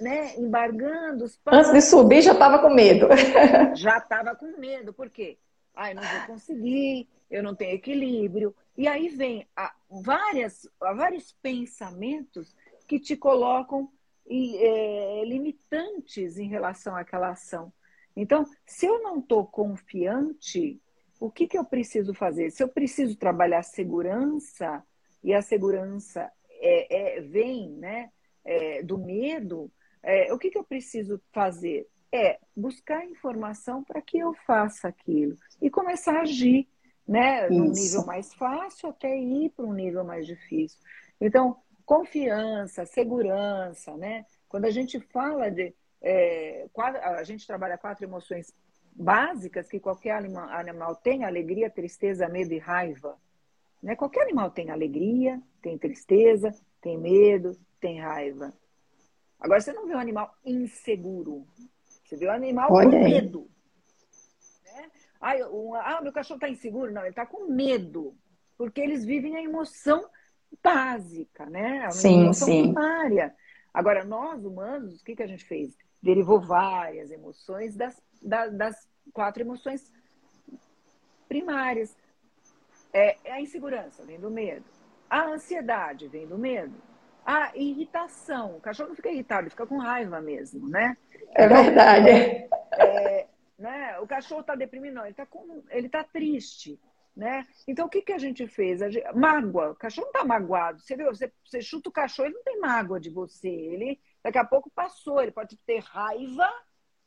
[0.00, 1.68] né, embargando os passos.
[1.68, 3.08] Antes de subir já estava com medo.
[3.76, 5.38] já estava com medo, por quê?
[5.74, 8.54] Ah, eu não vou conseguir, eu não tenho equilíbrio.
[8.76, 12.54] E aí vem a, várias, a vários pensamentos
[12.86, 13.88] que te colocam
[14.28, 17.72] é, limitantes em relação àquela ação.
[18.16, 20.80] Então, se eu não estou confiante,
[21.20, 22.50] o que, que eu preciso fazer?
[22.50, 24.82] Se eu preciso trabalhar segurança,
[25.22, 28.10] e a segurança é, é vem né,
[28.44, 29.70] é, do medo,
[30.02, 31.88] é, o que, que eu preciso fazer?
[32.12, 36.68] É buscar informação para que eu faça aquilo e começar a agir,
[37.08, 37.48] né?
[37.48, 40.78] Num nível mais fácil até ir para um nível mais difícil.
[41.20, 44.24] Então, confiança, segurança, né?
[44.48, 45.74] Quando a gente fala de.
[46.02, 46.66] É,
[47.02, 48.52] a gente trabalha quatro emoções
[48.94, 53.18] básicas que qualquer animal tem: alegria, tristeza, medo e raiva.
[53.82, 53.94] Né?
[53.96, 58.52] Qualquer animal tem alegria, tem tristeza, tem medo, tem raiva.
[59.38, 61.46] Agora, você não vê um animal inseguro.
[62.04, 63.50] Você vê um animal Olha com medo.
[64.64, 64.90] Né?
[65.20, 66.92] Ah, um, ah, meu cachorro está inseguro.
[66.92, 68.16] Não, ele está com medo.
[68.56, 70.08] Porque eles vivem a emoção
[70.62, 71.84] básica, né?
[71.86, 72.62] A sim, emoção sim.
[72.62, 73.34] primária.
[73.72, 75.76] Agora, nós humanos, o que, que a gente fez?
[76.02, 79.92] Derivou várias emoções das, das, das quatro emoções
[81.28, 81.96] primárias.
[82.92, 84.64] É, é, a insegurança, vem do medo.
[85.10, 86.74] A ansiedade vem do medo.
[87.26, 88.56] A irritação.
[88.56, 90.96] O cachorro não fica irritado, ele fica com raiva mesmo, né?
[91.34, 92.10] É verdade.
[92.78, 93.26] É,
[93.58, 93.98] né?
[93.98, 95.26] O cachorro está deprimido, não, ele está
[95.70, 96.78] ele tá triste.
[97.16, 97.46] Né?
[97.68, 98.82] Então, o que, que a gente fez?
[98.82, 99.06] A gente...
[99.14, 99.70] Mágoa.
[99.70, 100.80] O cachorro não está magoado.
[100.80, 101.06] Você, viu?
[101.06, 103.48] Você, você chuta o cachorro, ele não tem mágoa de você.
[103.48, 105.22] Ele, daqui a pouco, passou.
[105.22, 106.50] Ele pode ter raiva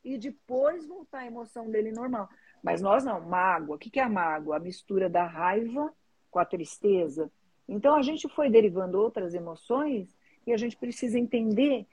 [0.04, 2.30] e depois voltar a emoção dele normal.
[2.64, 3.20] Mas nós não.
[3.20, 3.76] Mágoa.
[3.76, 4.56] O que, que é a mágoa?
[4.56, 5.94] A mistura da raiva
[6.32, 7.30] com a tristeza.
[7.68, 10.16] Então, a gente foi derivando outras emoções
[10.46, 11.86] e a gente precisa entender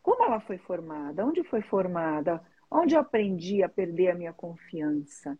[0.00, 5.36] como ela foi formada, onde foi formada, onde eu aprendi a perder a minha confiança.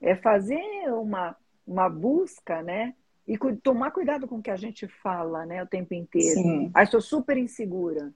[0.00, 0.62] É fazer
[0.94, 1.36] uma
[1.70, 2.94] uma busca, né?
[3.28, 6.34] E tomar cuidado com o que a gente fala, né, o tempo inteiro.
[6.34, 6.70] Sim.
[6.74, 8.12] Aí estou super insegura.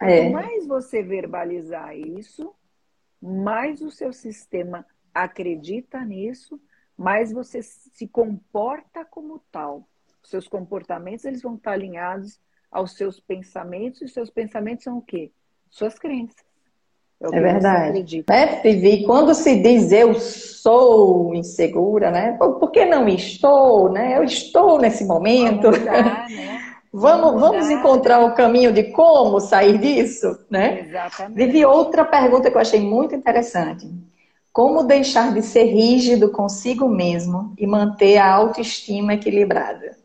[0.00, 0.22] É.
[0.22, 2.54] Quanto mais você verbalizar isso,
[3.20, 6.58] mais o seu sistema acredita nisso,
[6.96, 9.86] mais você se comporta como tal.
[10.22, 12.40] Os seus comportamentos eles vão estar alinhados
[12.70, 15.30] aos seus pensamentos, e os seus pensamentos são o quê?
[15.68, 16.44] Suas crenças.
[17.22, 18.24] É, é verdade.
[18.28, 19.04] Né, Vivi?
[19.04, 22.32] Quando se diz eu sou insegura, né?
[22.32, 24.18] Por que não estou, né?
[24.18, 25.70] Eu estou nesse momento.
[25.70, 26.60] Vamos, mudar, né?
[26.92, 30.80] vamos, vamos encontrar o caminho de como sair disso, né?
[30.80, 31.36] Exatamente.
[31.36, 33.88] Vivi, outra pergunta que eu achei muito interessante.
[34.52, 39.96] Como deixar de ser rígido consigo mesmo e manter a autoestima equilibrada?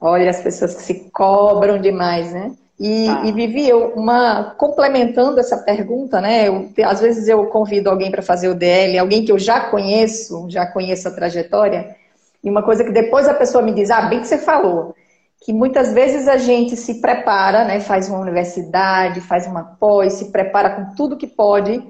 [0.00, 2.52] Olha, as pessoas que se cobram demais, né?
[2.82, 3.22] E, tá.
[3.24, 6.48] e Vivi, eu, uma, complementando essa pergunta, né?
[6.48, 10.50] Eu, às vezes eu convido alguém para fazer o DL, alguém que eu já conheço,
[10.50, 11.94] já conheço a trajetória,
[12.42, 14.96] e uma coisa que depois a pessoa me diz, ah, bem que você falou,
[15.40, 17.78] que muitas vezes a gente se prepara, né?
[17.78, 21.80] Faz uma universidade, faz uma pós, se prepara com tudo que pode,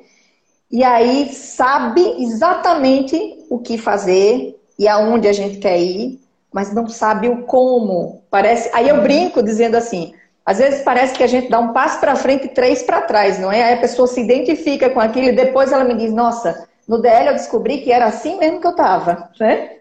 [0.71, 6.21] e aí sabe exatamente o que fazer e aonde a gente quer ir,
[6.53, 8.25] mas não sabe o como.
[8.31, 8.69] Parece.
[8.75, 10.13] Aí eu brinco dizendo assim
[10.45, 13.39] às vezes parece que a gente dá um passo para frente e três para trás,
[13.39, 13.63] não é?
[13.63, 17.29] Aí a pessoa se identifica com aquilo e depois ela me diz: Nossa, no DL
[17.29, 19.79] eu descobri que era assim mesmo que eu estava, né?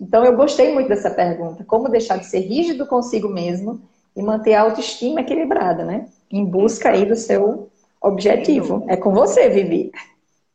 [0.00, 3.80] Então eu gostei muito dessa pergunta: como deixar de ser rígido consigo mesmo
[4.16, 6.08] e manter a autoestima equilibrada, né?
[6.30, 7.70] Em busca aí do seu
[8.00, 8.84] objetivo.
[8.88, 9.92] É com você, Vivi.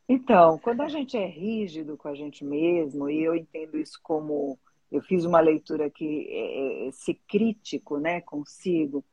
[0.08, 4.58] Então, quando a gente é rígido com a gente mesmo, e eu entendo isso como
[4.92, 9.04] eu fiz uma leitura que é, é, ser crítico, né, consigo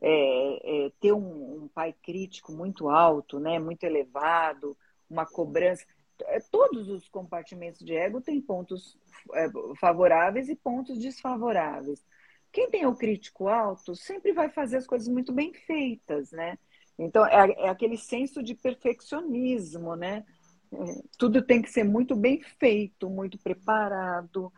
[0.00, 4.76] é, é, ter um, um, pai crítico muito alto, né, muito elevado,
[5.08, 5.84] uma cobrança.
[6.24, 8.98] É, todos os compartimentos de ego têm pontos
[9.34, 12.04] é, favoráveis e pontos desfavoráveis.
[12.50, 16.58] Quem tem o crítico alto sempre vai fazer as coisas muito bem feitas, né?
[16.98, 20.24] Então, é, é aquele senso de perfeccionismo, né?
[20.72, 24.52] É, tudo tem que ser muito bem feito, muito preparado.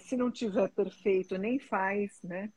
[0.00, 2.52] Se não tiver perfeito, nem faz, né?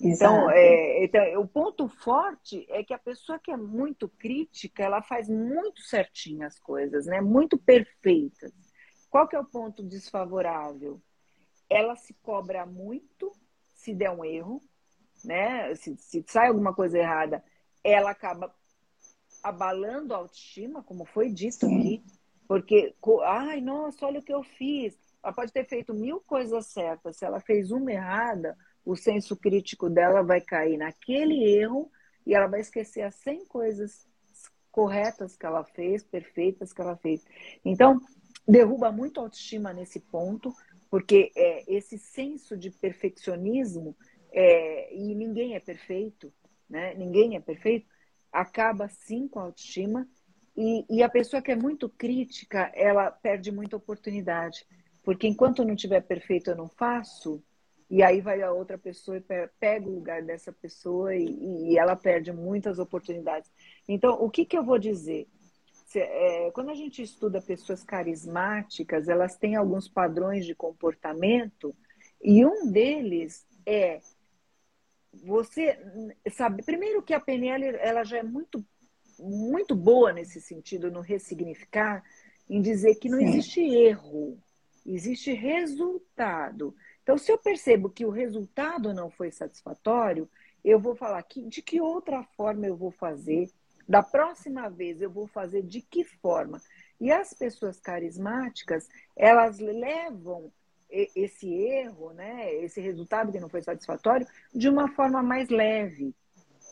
[0.00, 5.02] Então, é, então, o ponto forte é que a pessoa que é muito crítica, ela
[5.02, 7.20] faz muito certinho as coisas, né?
[7.20, 8.52] Muito perfeitas.
[9.10, 11.00] Qual que é o ponto desfavorável?
[11.68, 13.32] Ela se cobra muito
[13.74, 14.62] se der um erro,
[15.24, 15.74] né?
[15.74, 17.42] Se, se sai alguma coisa errada,
[17.82, 18.54] ela acaba
[19.42, 21.78] abalando a autoestima, como foi dito Sim.
[21.78, 22.04] aqui,
[22.46, 24.96] porque, ai, nossa, olha o que eu fiz.
[25.22, 28.56] Ela pode ter feito mil coisas certas, se ela fez uma errada,
[28.88, 31.92] o senso crítico dela vai cair naquele erro
[32.26, 34.08] e ela vai esquecer as 100 coisas
[34.70, 37.22] corretas que ela fez, perfeitas que ela fez.
[37.62, 38.00] Então,
[38.46, 40.54] derruba muito a autoestima nesse ponto,
[40.88, 43.94] porque é, esse senso de perfeccionismo,
[44.32, 46.32] é, e ninguém é perfeito,
[46.66, 46.94] né?
[46.94, 47.86] Ninguém é perfeito,
[48.32, 50.08] acaba sim com a autoestima,
[50.56, 54.66] e, e a pessoa que é muito crítica, ela perde muita oportunidade.
[55.04, 57.42] Porque enquanto não tiver perfeito, eu não faço,
[57.90, 61.96] e aí vai a outra pessoa e pega o lugar dessa pessoa e, e ela
[61.96, 63.50] perde muitas oportunidades.
[63.88, 65.26] Então, o que, que eu vou dizer?
[65.86, 71.74] Se, é, quando a gente estuda pessoas carismáticas, elas têm alguns padrões de comportamento
[72.22, 74.00] e um deles é
[75.24, 75.78] você
[76.30, 78.64] sabe primeiro que a PNL ela já é muito
[79.18, 82.04] muito boa nesse sentido no ressignificar
[82.48, 83.24] em dizer que não Sim.
[83.24, 84.38] existe erro
[84.84, 86.74] existe resultado
[87.08, 90.28] então, se eu percebo que o resultado não foi satisfatório,
[90.62, 93.50] eu vou falar que, de que outra forma eu vou fazer,
[93.88, 96.60] da próxima vez eu vou fazer de que forma.
[97.00, 100.52] E as pessoas carismáticas, elas levam
[100.90, 106.14] esse erro, né, esse resultado que não foi satisfatório, de uma forma mais leve.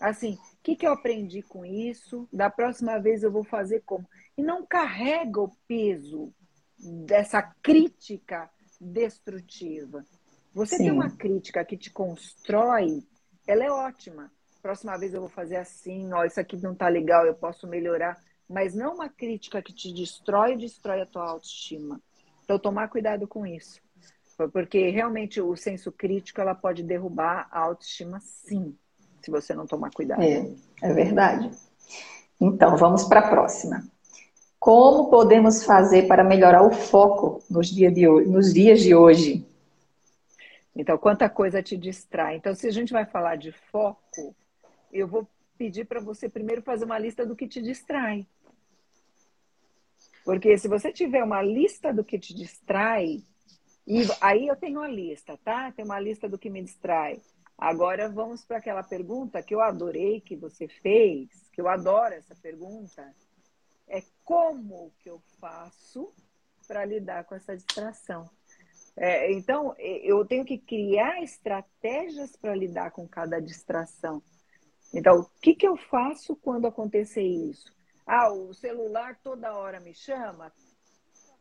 [0.03, 2.29] Assim, o que, que eu aprendi com isso?
[2.31, 4.07] Da próxima vez eu vou fazer como?
[4.37, 6.31] E não carrega o peso
[7.07, 10.05] dessa crítica destrutiva.
[10.57, 10.85] Você Sim.
[10.85, 13.03] tem uma crítica que te constrói,
[13.47, 14.33] ela é ótima.
[14.63, 18.19] Próxima vez eu vou fazer assim, ó, isso aqui não tá legal, eu posso melhorar.
[18.49, 22.01] Mas não uma crítica que te destrói e destrói a tua autoestima.
[22.43, 23.83] Então, tomar cuidado com isso.
[24.51, 28.75] Porque realmente o senso crítico ela pode derrubar a autoestima, sim,
[29.21, 30.23] se você não tomar cuidado.
[30.23, 31.51] É, é verdade.
[32.41, 33.87] Então, vamos para a próxima.
[34.59, 39.47] Como podemos fazer para melhorar o foco nos, dia de hoje, nos dias de hoje?
[40.77, 42.37] Então, quanta coisa te distrai.
[42.37, 44.37] Então, se a gente vai falar de foco,
[44.93, 48.27] eu vou pedir para você primeiro fazer uma lista do que te distrai.
[50.23, 53.23] Porque se você tiver uma lista do que te distrai,
[53.87, 55.73] e aí eu tenho a lista, tá?
[55.73, 57.23] Tem uma lista do que me distrai.
[57.57, 62.35] Agora vamos para aquela pergunta que eu adorei que você fez, que eu adoro essa
[62.35, 63.15] pergunta.
[63.89, 66.13] É como que eu faço
[66.67, 68.29] para lidar com essa distração?
[68.97, 74.23] É, então, eu tenho que criar estratégias para lidar com cada distração.
[74.95, 77.75] Então, o que, que eu faço quando acontecer isso?
[78.07, 80.53] Ah, o celular toda hora me chama?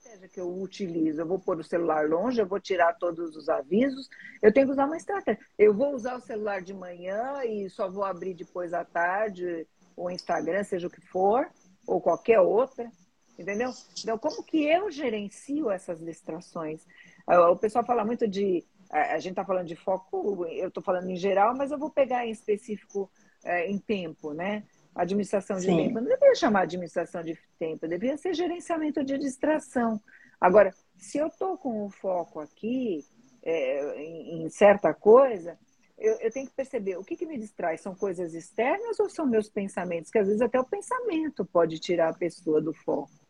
[0.05, 1.21] estratégia que eu utilizo?
[1.21, 4.07] Eu vou pôr o celular longe, eu vou tirar todos os avisos.
[4.41, 5.43] Eu tenho que usar uma estratégia.
[5.57, 10.09] Eu vou usar o celular de manhã e só vou abrir depois à tarde, o
[10.09, 11.49] Instagram, seja o que for,
[11.87, 12.89] ou qualquer outra.
[13.37, 13.71] Entendeu?
[14.01, 16.85] Então, como que eu gerencio essas distrações?
[17.27, 18.63] O pessoal fala muito de.
[18.91, 22.25] A gente está falando de foco, eu estou falando em geral, mas eu vou pegar
[22.25, 23.09] em específico
[23.43, 24.63] é, em tempo, né?
[24.93, 25.77] Administração de Sim.
[25.77, 25.95] tempo.
[25.95, 29.99] Não deveria chamar administração de tempo, deveria ser gerenciamento de distração.
[30.39, 33.03] Agora, se eu estou com o foco aqui
[33.43, 35.57] é, em, em, certa coisa,
[35.97, 37.77] eu, eu, tenho que perceber o que, que me distrai.
[37.77, 40.11] São coisas externas ou são meus pensamentos?
[40.11, 43.24] Que às vezes até o pensamento pode tirar a pessoa do foco.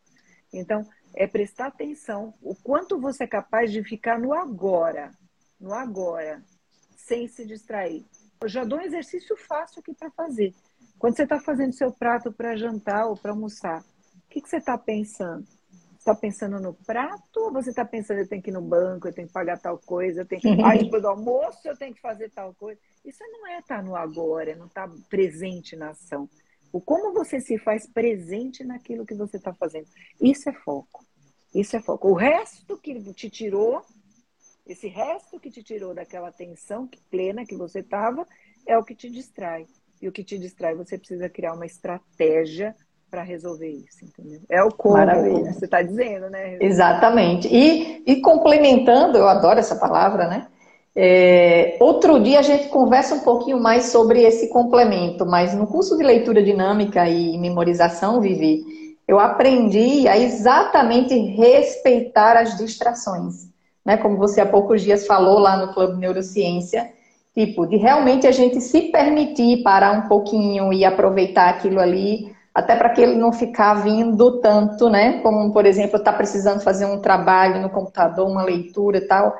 [0.58, 5.10] Então, é prestar atenção o quanto você é capaz de ficar no agora,
[5.60, 6.42] no agora,
[6.96, 8.04] sem se distrair.
[8.40, 10.54] Eu já dou um exercício fácil aqui para fazer.
[10.98, 14.56] Quando você está fazendo seu prato para jantar ou para almoçar, o que, que você
[14.58, 15.46] está pensando?
[16.06, 19.12] está pensando no prato ou você está pensando eu tenho que ir no banco, eu
[19.12, 20.48] tenho que pagar tal coisa, eu tenho que...
[20.62, 22.80] ah, depois do almoço eu tenho que fazer tal coisa.
[23.04, 26.28] Isso não é estar tá no agora, não estar tá presente na ação.
[26.72, 29.86] O como você se faz presente naquilo que você está fazendo.
[30.20, 31.04] Isso é foco.
[31.54, 32.08] Isso é foco.
[32.08, 33.82] O resto que te tirou,
[34.66, 38.26] esse resto que te tirou daquela atenção plena que você estava,
[38.66, 39.66] é o que te distrai.
[40.00, 42.74] E o que te distrai, você precisa criar uma estratégia
[43.10, 44.40] para resolver isso, entendeu?
[44.48, 46.58] É o como, como você está dizendo, né?
[46.60, 47.48] Exatamente.
[47.48, 50.48] E, e complementando, eu adoro essa palavra, né?
[50.98, 55.94] É, outro dia a gente conversa um pouquinho mais sobre esse complemento, mas no curso
[55.98, 58.64] de leitura dinâmica e memorização, Vivi,
[59.06, 63.46] eu aprendi a exatamente respeitar as distrações.
[63.84, 63.98] Né?
[63.98, 66.90] Como você há poucos dias falou lá no Clube Neurociência,
[67.34, 72.74] tipo, de realmente a gente se permitir parar um pouquinho e aproveitar aquilo ali, até
[72.74, 75.20] para que ele não ficar vindo tanto, né?
[75.20, 79.36] Como, por exemplo, estar tá precisando fazer um trabalho no computador, uma leitura e tal.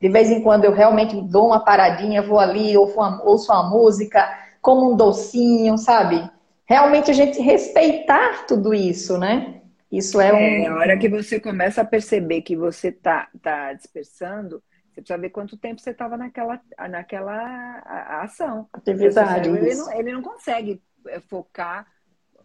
[0.00, 3.68] De vez em quando eu realmente dou uma paradinha, vou ali, ouço uma, ouço uma
[3.68, 4.26] música,
[4.62, 6.30] como um docinho, sabe?
[6.70, 9.60] realmente a gente respeitar tudo isso, né?
[9.90, 10.36] Isso é um.
[10.36, 15.18] É, a hora que você começa a perceber que você tá, tá dispersando, você precisa
[15.18, 17.82] ver quanto tempo você estava naquela, naquela
[18.22, 18.68] ação.
[18.72, 19.48] Atividade.
[19.48, 21.84] Ele não, ele não consegue é, focar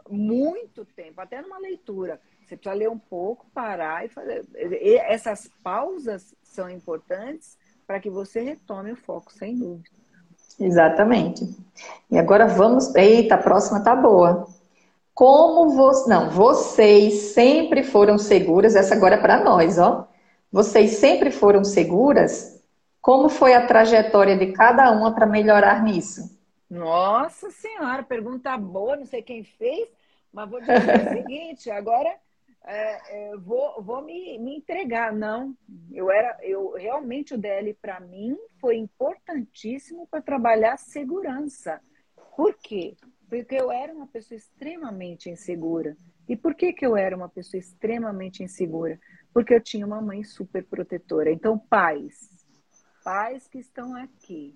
[0.10, 2.20] muito tempo, até numa leitura.
[2.46, 4.46] Você precisa ler um pouco, parar e fazer.
[4.54, 9.90] E essas pausas são importantes para que você retome o foco, sem dúvida.
[10.60, 11.48] Exatamente.
[12.10, 12.94] E agora vamos.
[12.96, 14.48] Eita, a próxima tá boa.
[15.14, 16.10] Como você.
[16.10, 18.76] Não, vocês sempre foram seguras.
[18.76, 20.08] Essa agora é para nós, ó.
[20.52, 22.62] Vocês sempre foram seguras?
[23.02, 26.35] Como foi a trajetória de cada uma para melhorar nisso?
[26.70, 29.88] Nossa Senhora, pergunta boa, não sei quem fez,
[30.34, 32.20] mas vou dizer o seguinte: agora
[32.64, 35.14] é, é, vou, vou me, me entregar.
[35.14, 35.56] Não,
[35.92, 41.80] eu era, eu realmente o DL para mim foi importantíssimo para trabalhar segurança.
[42.36, 42.98] Por quê?
[43.30, 45.96] Porque eu era uma pessoa extremamente insegura.
[46.28, 49.00] E por que, que eu era uma pessoa extremamente insegura?
[49.32, 51.32] Porque eu tinha uma mãe super protetora.
[51.32, 52.30] Então, pais,
[53.04, 54.56] pais que estão aqui,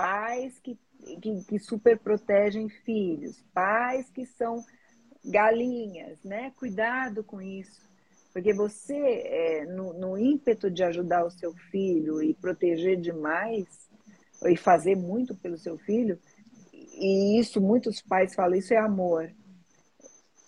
[0.00, 0.78] pais que,
[1.20, 4.64] que, que super protegem filhos, pais que são
[5.22, 6.52] galinhas, né?
[6.56, 7.86] Cuidado com isso.
[8.32, 13.66] Porque você, é, no, no, ímpeto de ajudar o seu filho e proteger demais,
[14.46, 16.18] e fazer muito pelo seu filho,
[16.72, 19.30] e isso muitos pais falam, isso é amor.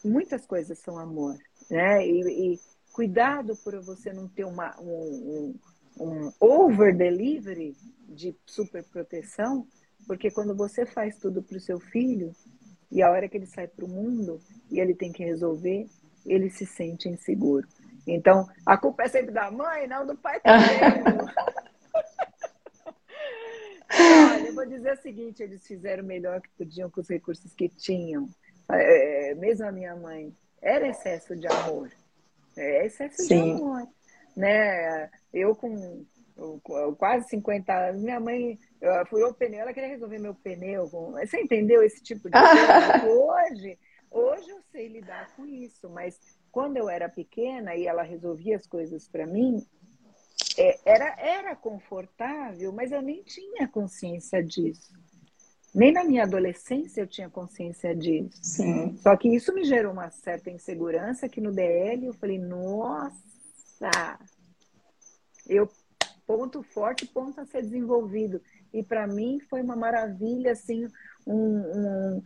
[0.02, 1.36] Muitas coisas são amor,
[1.70, 2.06] né?
[2.06, 5.54] E, e cuidado por você não ter uma, um, um,
[5.98, 7.76] um over delivery
[8.08, 9.66] de super proteção,
[10.06, 12.34] porque quando você faz tudo para o seu filho,
[12.90, 14.38] e a hora que ele sai para o mundo
[14.70, 15.86] e ele tem que resolver,
[16.26, 17.66] ele se sente inseguro.
[18.06, 20.68] Então, a culpa é sempre da mãe, não do pai também.
[23.94, 27.54] Olha, eu vou dizer o seguinte: eles fizeram o melhor que podiam com os recursos
[27.54, 28.28] que tinham.
[28.70, 31.90] É, mesmo a minha mãe, era excesso de amor.
[32.56, 33.56] É excesso Sim.
[33.56, 33.86] de amor.
[34.36, 35.10] Né?
[35.32, 36.04] Eu com
[36.96, 40.88] quase 50 anos, minha mãe eu furou o pneu, ela queria resolver meu pneu.
[40.88, 41.12] Com...
[41.12, 43.06] Você entendeu esse tipo de coisa?
[43.06, 43.78] hoje,
[44.10, 46.18] hoje eu sei lidar com isso, mas
[46.50, 49.64] quando eu era pequena e ela resolvia as coisas para mim,
[50.58, 54.92] é, era, era confortável, mas eu nem tinha consciência disso.
[55.74, 58.38] Nem na minha adolescência eu tinha consciência disso.
[58.42, 58.94] Sim.
[58.98, 64.18] Só que isso me gerou uma certa insegurança que no DL eu falei, nossa,
[65.48, 65.68] eu
[66.26, 68.40] ponto forte, ponto a ser desenvolvido.
[68.72, 70.86] E para mim foi uma maravilha, assim,
[71.26, 72.22] um, um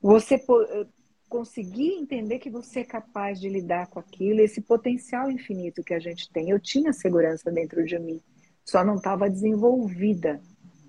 [0.00, 0.86] você eh,
[1.28, 5.98] conseguir entender que você é capaz de lidar com aquilo, esse potencial infinito que a
[5.98, 6.50] gente tem.
[6.50, 8.20] Eu tinha segurança dentro de mim,
[8.64, 10.40] só não estava desenvolvida.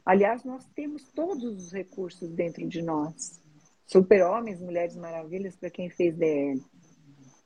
[0.05, 3.39] Aliás, nós temos todos os recursos dentro de nós.
[3.86, 6.64] Super-homens, mulheres maravilhas para quem fez DL.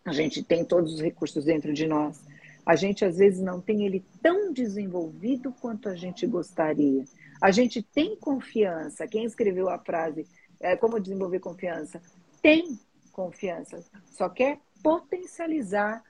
[0.05, 2.21] A gente tem todos os recursos dentro de nós.
[2.65, 7.03] A gente às vezes não tem ele tão desenvolvido quanto a gente gostaria.
[7.41, 9.07] A gente tem confiança.
[9.07, 10.25] Quem escreveu a frase
[10.59, 12.01] é, como desenvolver confiança?
[12.41, 12.79] Tem
[13.11, 16.03] confiança, só quer potencializar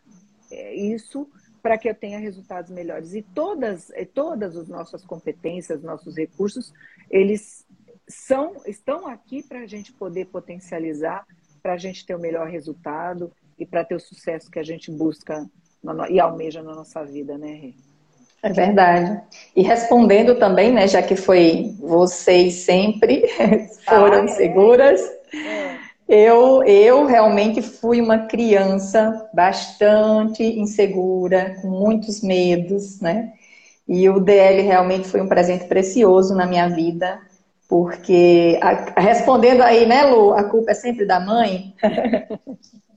[0.49, 1.29] é, isso
[1.61, 3.13] para que eu tenha resultados melhores.
[3.13, 6.73] E todas, todas as nossas competências, nossos recursos,
[7.09, 7.65] eles
[8.07, 11.25] são, estão aqui para a gente poder potencializar,
[11.61, 14.91] para a gente ter o melhor resultado e para ter o sucesso que a gente
[14.91, 15.49] busca
[16.09, 17.73] e almeja na nossa vida, né, Rê?
[18.41, 19.21] É verdade.
[19.55, 23.25] E respondendo também, né, já que foi vocês sempre
[23.87, 24.27] foram ah, é.
[24.27, 25.01] seguras,
[25.33, 25.83] é.
[26.07, 33.33] Eu, eu realmente fui uma criança bastante insegura, com muitos medos, né?
[33.87, 37.19] E o DL realmente foi um presente precioso na minha vida,
[37.69, 41.73] porque, a, respondendo aí, né, Lu, a culpa é sempre da mãe?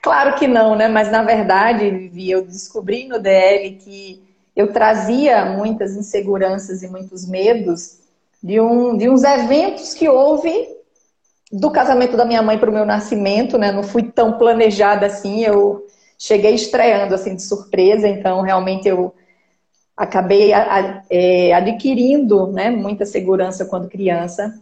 [0.00, 0.88] claro que não, né?
[0.88, 4.22] Mas na verdade, Vivi, eu descobri no DL que
[4.54, 7.98] eu trazia muitas inseguranças e muitos medos
[8.42, 10.68] de, um, de uns eventos que houve
[11.50, 13.70] do casamento da minha mãe para o meu nascimento, né?
[13.70, 15.86] Não fui tão planejada assim, eu
[16.18, 19.14] cheguei estreando assim de surpresa, então realmente eu
[19.96, 20.52] acabei
[21.10, 24.54] é, adquirindo né, muita segurança quando criança.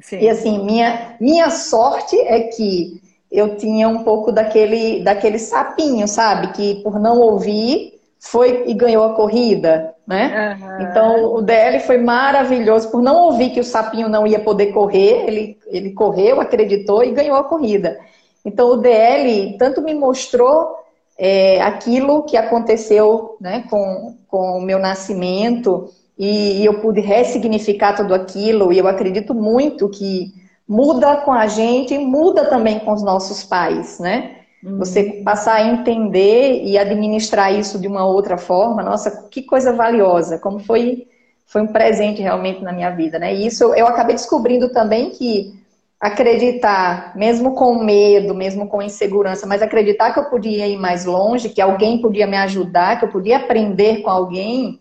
[0.00, 0.18] Sim.
[0.18, 3.00] E assim, minha, minha sorte é que
[3.34, 6.52] eu tinha um pouco daquele, daquele sapinho, sabe?
[6.52, 10.56] Que por não ouvir, foi e ganhou a corrida, né?
[10.60, 10.82] Uhum.
[10.82, 15.24] Então o DL foi maravilhoso por não ouvir que o sapinho não ia poder correr,
[15.26, 17.98] ele, ele correu, acreditou e ganhou a corrida.
[18.44, 20.76] Então o DL tanto me mostrou
[21.18, 27.94] é, aquilo que aconteceu né, com, com o meu nascimento e, e eu pude ressignificar
[27.94, 30.32] tudo aquilo e eu acredito muito que
[30.68, 34.36] muda com a gente, muda também com os nossos pais, né?
[34.78, 35.24] Você uhum.
[35.24, 40.58] passar a entender e administrar isso de uma outra forma, nossa, que coisa valiosa, como
[40.58, 41.06] foi,
[41.44, 43.34] foi um presente realmente na minha vida, né?
[43.34, 45.52] E isso eu acabei descobrindo também que
[46.00, 51.50] acreditar, mesmo com medo, mesmo com insegurança, mas acreditar que eu podia ir mais longe,
[51.50, 54.80] que alguém podia me ajudar, que eu podia aprender com alguém,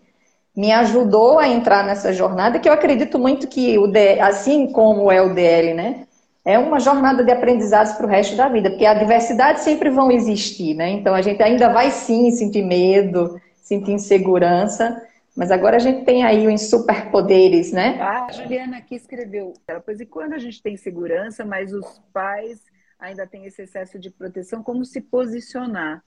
[0.55, 5.11] me ajudou a entrar nessa jornada, que eu acredito muito que, o DL, assim como
[5.11, 6.07] é o DL, né?
[6.45, 10.11] É uma jornada de aprendizados para o resto da vida, porque a diversidade sempre vão
[10.11, 10.89] existir, né?
[10.89, 15.01] Então a gente ainda vai sim sentir medo, sentir insegurança,
[15.35, 17.99] mas agora a gente tem aí os superpoderes, né?
[17.99, 22.59] A Juliana aqui escreveu, pois e quando a gente tem segurança, mas os pais
[22.99, 26.03] ainda têm esse excesso de proteção, como se posicionar?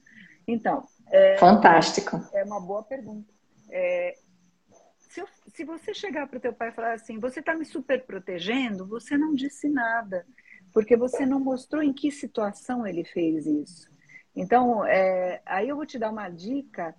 [0.46, 2.20] Então, é, fantástico.
[2.32, 3.26] É uma boa pergunta.
[3.70, 4.14] É,
[5.56, 8.86] se, você chegar para o teu pai e falar assim, você está me super protegendo,
[8.86, 10.26] você não disse nada,
[10.72, 13.90] porque você não mostrou em que situação ele fez isso.
[14.34, 16.94] Então, é, aí eu vou te dar uma dica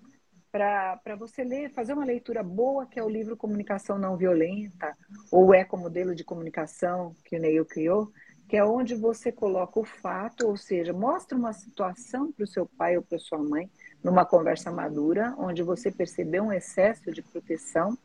[0.52, 4.98] para você ler, fazer uma leitura boa, que é o livro Comunicação Não Violenta,
[5.32, 8.12] ou Eco-Modelo de Comunicação, que o Neil criou,
[8.50, 12.66] que é onde você coloca o fato, ou seja, mostra uma situação para o seu
[12.66, 13.70] pai ou para sua mãe,
[14.04, 17.96] numa conversa madura, onde você percebeu um excesso de proteção,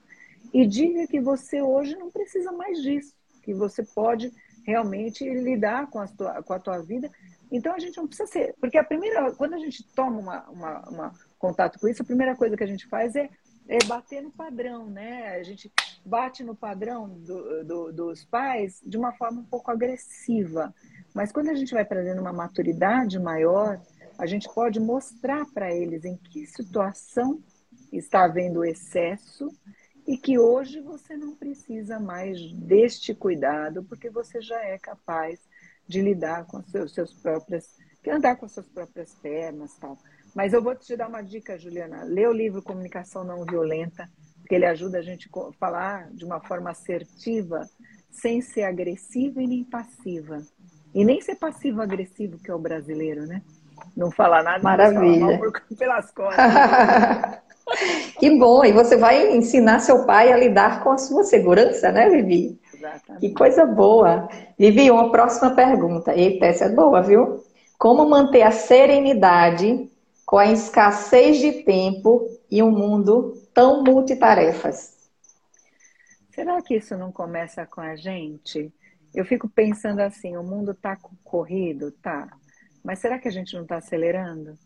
[0.52, 4.32] e diga que você hoje não precisa mais disso, que você pode
[4.64, 7.10] realmente lidar com a tua, com a tua vida.
[7.50, 10.88] Então a gente não precisa ser, porque a primeira, quando a gente toma uma, uma,
[10.88, 13.28] uma contato com isso, a primeira coisa que a gente faz é,
[13.68, 15.36] é bater no padrão, né?
[15.36, 15.72] A gente
[16.04, 20.74] bate no padrão do, do, dos pais de uma forma um pouco agressiva.
[21.14, 23.80] Mas quando a gente vai trazendo uma maturidade maior,
[24.18, 27.42] a gente pode mostrar para eles em que situação
[27.92, 29.50] está havendo excesso
[30.06, 35.40] e que hoje você não precisa mais deste cuidado, porque você já é capaz
[35.86, 37.76] de lidar com as seus, seus próprias,
[38.08, 39.98] andar com as suas próprias pernas, tal.
[40.34, 42.04] Mas eu vou te dar uma dica, Juliana.
[42.04, 46.40] Lê o livro Comunicação Não Violenta, porque ele ajuda a gente a falar de uma
[46.40, 47.68] forma assertiva,
[48.10, 50.42] sem ser agressiva e nem passiva.
[50.94, 53.42] E nem ser passivo-agressivo, que é o brasileiro, né?
[53.96, 55.38] Não falar nada Maravilha.
[55.38, 56.44] Por, pelas costas.
[58.18, 58.64] que bom!
[58.64, 62.60] E você vai ensinar seu pai a lidar com a sua segurança, né, Vivi?
[62.74, 63.20] Exatamente.
[63.20, 64.28] Que coisa boa!
[64.58, 66.14] Vivi, uma próxima pergunta.
[66.14, 67.42] Eita, essa é boa, viu?
[67.78, 69.90] Como manter a serenidade
[70.24, 74.92] com a escassez de tempo e um mundo tão multitarefas?
[76.30, 78.72] Será que isso não começa com a gente?
[79.14, 82.28] Eu fico pensando assim, o mundo está corrido, tá?
[82.82, 84.56] Mas será que a gente não está acelerando?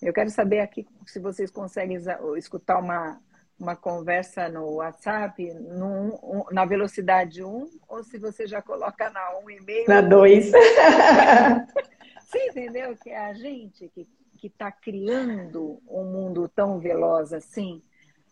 [0.00, 1.98] Eu quero saber aqui se vocês conseguem
[2.36, 3.20] escutar uma,
[3.58, 9.88] uma conversa no WhatsApp no, na velocidade 1 ou se você já coloca na 1,5.
[9.88, 10.52] Na 2.
[12.28, 17.82] Você entendeu que é a gente que está criando um mundo tão veloz assim?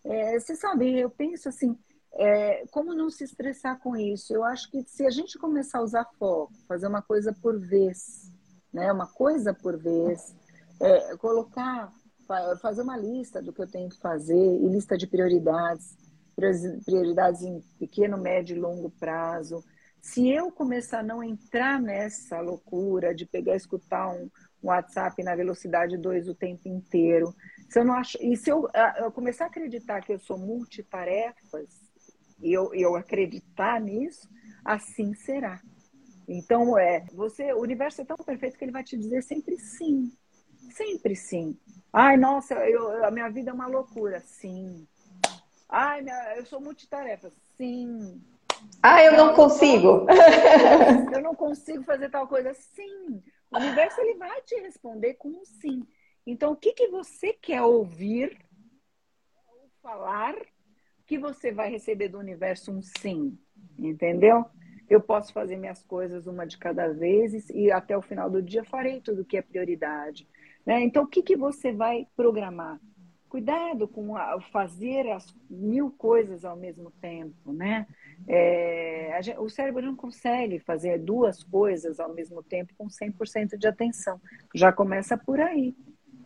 [0.04, 1.76] É, você sabe, eu penso assim,
[2.12, 4.34] é, como não se estressar com isso?
[4.34, 8.30] Eu acho que se a gente começar a usar foco, fazer uma coisa por vez,
[8.72, 8.92] né?
[8.92, 10.36] Uma coisa por vez,
[10.80, 11.92] é, colocar,
[12.60, 15.96] fazer uma lista do que eu tenho que fazer e lista de prioridades,
[16.84, 19.64] prioridades em pequeno, médio e longo prazo.
[20.00, 24.30] Se eu começar a não entrar nessa loucura de pegar escutar um,
[24.62, 27.34] um WhatsApp na velocidade 2 o tempo inteiro,
[27.68, 28.68] se eu não acho, e se eu,
[28.98, 31.68] eu, começar a acreditar que eu sou multitarefas,
[32.40, 34.28] e eu, eu acreditar nisso,
[34.64, 35.60] assim será.
[36.28, 40.12] Então, é, você, o universo é tão perfeito que ele vai te dizer sempre sim.
[40.76, 41.56] Sempre sim.
[41.90, 44.20] Ai, nossa, eu, a minha vida é uma loucura.
[44.20, 44.86] Sim.
[45.66, 47.30] Ai, minha, eu sou multitarefa.
[47.56, 48.22] Sim.
[48.82, 50.06] Ah, eu não, consigo.
[51.12, 52.52] Eu não consigo fazer tal coisa.
[52.52, 53.22] Sim.
[53.50, 55.82] O universo ele vai te responder com um sim.
[56.26, 58.36] Então, o que, que você quer ouvir
[59.48, 60.34] ou falar
[61.06, 63.38] que você vai receber do universo um sim?
[63.78, 64.44] Entendeu?
[64.90, 68.62] Eu posso fazer minhas coisas uma de cada vez e até o final do dia
[68.62, 70.28] farei tudo que é prioridade.
[70.66, 70.82] Né?
[70.82, 72.80] Então, o que, que você vai programar?
[73.28, 74.14] Cuidado com
[74.50, 77.86] fazer as mil coisas ao mesmo tempo, né?
[78.26, 84.20] É, o cérebro não consegue fazer duas coisas ao mesmo tempo com 100% de atenção.
[84.54, 85.74] Já começa por aí.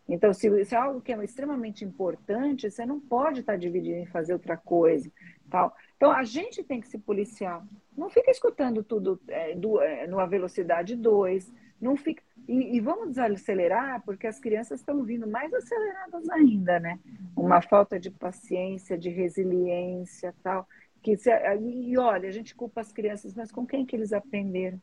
[0.09, 4.07] Então, se, se é algo que é extremamente importante, você não pode estar dividindo em
[4.07, 5.11] fazer outra coisa.
[5.49, 5.74] Tal.
[5.97, 7.64] Então, a gente tem que se policiar.
[7.97, 11.53] Não fica escutando tudo é, do, é, numa velocidade 2.
[11.81, 12.22] Não fica.
[12.49, 16.99] E, e, vamos desacelerar, porque as crianças estão vindo mais aceleradas ainda, né?
[17.37, 20.66] Uma falta de paciência, de resiliência tal.
[21.03, 24.81] Que se, e olha, a gente culpa as crianças, mas com quem que eles aprenderam?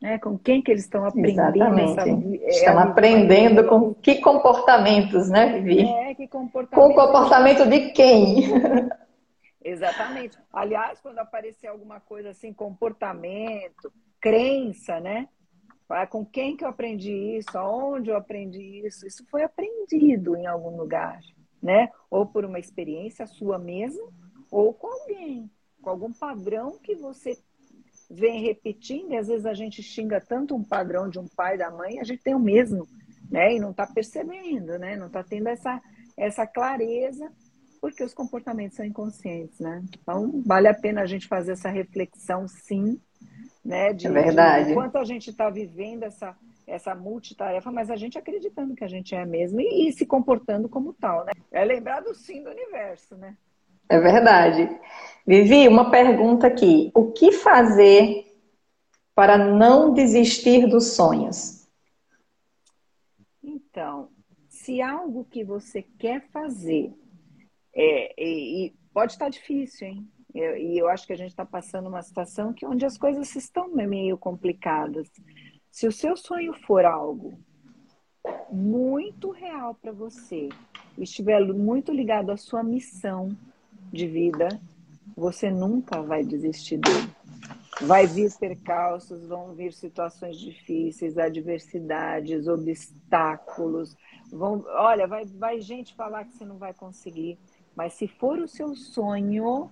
[0.00, 0.18] Né?
[0.18, 1.56] Com quem que eles estão aprendendo?
[1.56, 2.00] Exatamente.
[2.00, 5.86] Essa, é, estão aprendendo com que comportamentos, né, Vivi?
[5.86, 6.88] É, que comportamento.
[6.88, 8.44] Com o comportamento de quem?
[9.62, 10.38] Exatamente.
[10.50, 15.28] Aliás, quando aparecer alguma coisa assim, comportamento, crença, né?
[15.88, 17.58] Ah, com quem que eu aprendi isso?
[17.58, 19.06] Aonde eu aprendi isso?
[19.06, 21.20] Isso foi aprendido em algum lugar,
[21.60, 21.88] né?
[22.08, 24.08] Ou por uma experiência sua mesma,
[24.50, 25.50] ou com alguém,
[25.82, 27.36] com algum padrão que você
[28.08, 31.70] vem repetindo, e às vezes a gente xinga tanto um padrão de um pai, da
[31.70, 32.86] mãe, a gente tem o mesmo,
[33.28, 33.54] né?
[33.54, 34.96] E não está percebendo, né?
[34.96, 35.80] Não está tendo essa,
[36.16, 37.32] essa clareza,
[37.80, 39.82] porque os comportamentos são inconscientes, né?
[40.00, 43.00] Então, vale a pena a gente fazer essa reflexão, sim,
[43.64, 43.92] né?
[43.92, 44.68] De, é verdade.
[44.68, 46.36] De quanto a gente está vivendo essa,
[46.66, 50.68] essa multitarefa, mas a gente acreditando que a gente é mesmo e, e se comportando
[50.68, 51.32] como tal, né?
[51.52, 53.36] É lembrar do sim do universo, né?
[53.88, 54.68] É verdade.
[55.26, 56.90] Vivi, uma pergunta aqui.
[56.94, 58.26] O que fazer
[59.14, 61.68] para não desistir dos sonhos?
[63.42, 64.08] Então,
[64.48, 66.94] se algo que você quer fazer
[67.74, 70.08] é, e, e pode estar difícil, hein?
[70.34, 73.34] Eu, e eu acho que a gente está passando uma situação que onde as coisas
[73.34, 75.08] estão meio complicadas.
[75.70, 77.38] Se o seu sonho for algo
[78.50, 80.48] muito real para você,
[80.98, 83.28] estiver muito ligado à sua missão
[83.92, 84.48] de vida,
[85.16, 87.10] você nunca vai desistir dele.
[87.82, 93.96] Vai vir percalços, vão vir situações difíceis, adversidades, obstáculos.
[94.30, 97.38] Vão, olha, vai, vai gente falar que você não vai conseguir.
[97.74, 99.70] Mas se for o seu sonho,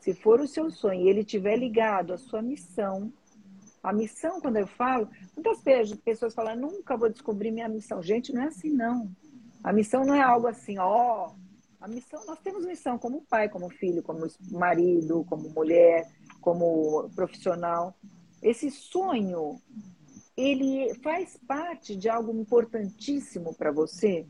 [0.00, 3.12] se for o seu sonho e ele estiver ligado à sua missão,
[3.82, 5.62] a missão, quando eu falo, muitas
[6.02, 8.02] pessoas falam, nunca vou descobrir minha missão.
[8.02, 9.10] Gente, não é assim, não.
[9.62, 11.32] A missão não é algo assim, ó.
[11.80, 16.08] A missão, nós temos missão como pai, como filho, como marido, como mulher,
[16.40, 17.94] como profissional.
[18.42, 19.60] Esse sonho,
[20.36, 24.26] ele faz parte de algo importantíssimo para você.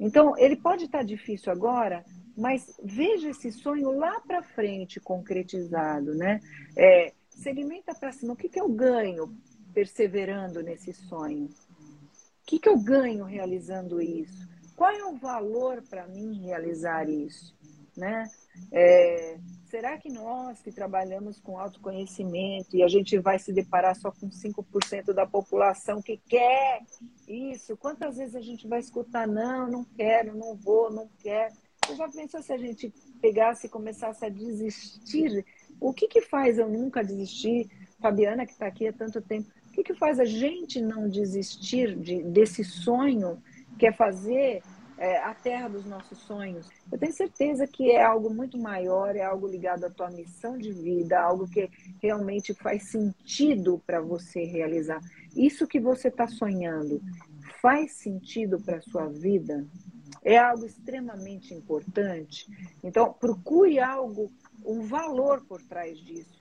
[0.00, 2.04] Então, ele pode estar difícil agora,
[2.38, 6.40] mas veja esse sonho lá para frente concretizado, né?
[6.76, 8.34] É, segmenta para cima.
[8.34, 9.36] O que, que eu ganho
[9.74, 11.46] perseverando nesse sonho?
[11.46, 14.48] O que, que eu ganho realizando isso?
[14.76, 17.56] Qual é o valor para mim realizar isso?
[17.96, 18.30] Né?
[18.70, 19.36] É,
[19.68, 24.30] será que nós que trabalhamos com autoconhecimento e a gente vai se deparar só com
[24.30, 26.82] 5% da população que quer
[27.26, 27.76] isso?
[27.76, 31.52] Quantas vezes a gente vai escutar, não, não quero, não vou, não quero?
[31.88, 35.42] Você já pensou se a gente pegasse e começasse a desistir?
[35.80, 37.66] O que, que faz eu nunca desistir?
[37.98, 41.96] Fabiana, que está aqui há tanto tempo, o que, que faz a gente não desistir
[41.96, 43.42] de, desse sonho
[43.78, 44.62] que é fazer
[44.98, 46.68] é, a terra dos nossos sonhos?
[46.92, 50.70] Eu tenho certeza que é algo muito maior, é algo ligado à tua missão de
[50.70, 51.70] vida, algo que
[52.02, 55.00] realmente faz sentido para você realizar.
[55.34, 57.00] Isso que você está sonhando
[57.62, 59.66] faz sentido para a sua vida?
[60.24, 62.46] É algo extremamente importante.
[62.82, 64.30] Então, procure algo,
[64.64, 66.38] um valor por trás disso.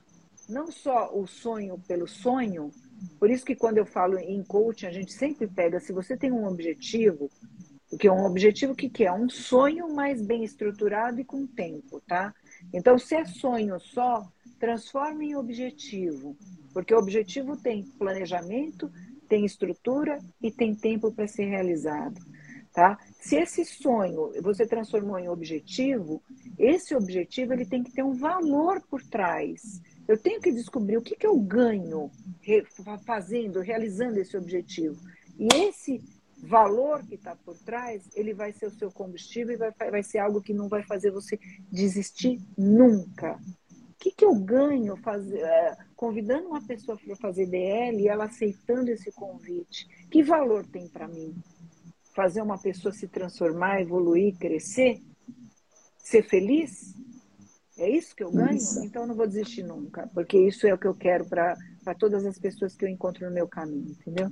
[0.50, 2.72] Não só o sonho pelo sonho,
[3.20, 6.32] por isso que quando eu falo em coaching, a gente sempre pega, se você tem
[6.32, 7.30] um objetivo,
[8.00, 12.02] que é um objetivo que, que é um sonho mais bem estruturado e com tempo,
[12.02, 12.34] tá?
[12.74, 14.26] Então, se é sonho só,
[14.60, 16.36] transforme em objetivo,
[16.74, 18.92] porque o objetivo tem planejamento,
[19.28, 22.20] tem estrutura e tem tempo para ser realizado.
[22.78, 22.96] Tá?
[23.20, 26.22] Se esse sonho você transformou em objetivo,
[26.60, 29.82] esse objetivo ele tem que ter um valor por trás.
[30.08, 32.12] Eu tenho que descobrir o que, que eu ganho
[33.04, 34.96] fazendo, realizando esse objetivo.
[35.40, 36.04] E esse
[36.38, 40.20] valor que está por trás, ele vai ser o seu combustível e vai, vai ser
[40.20, 41.40] algo que não vai fazer você
[41.72, 43.40] desistir nunca.
[43.90, 48.26] O que, que eu ganho fazer, é, convidando uma pessoa para fazer DL e ela
[48.26, 49.88] aceitando esse convite?
[50.12, 51.34] Que valor tem para mim?
[52.18, 55.00] Fazer uma pessoa se transformar, evoluir, crescer,
[56.00, 56.96] ser feliz?
[57.78, 58.58] É isso que eu ganho?
[58.58, 58.84] Isso.
[58.84, 61.56] Então eu não vou desistir nunca, porque isso é o que eu quero para
[62.00, 64.32] todas as pessoas que eu encontro no meu caminho, entendeu?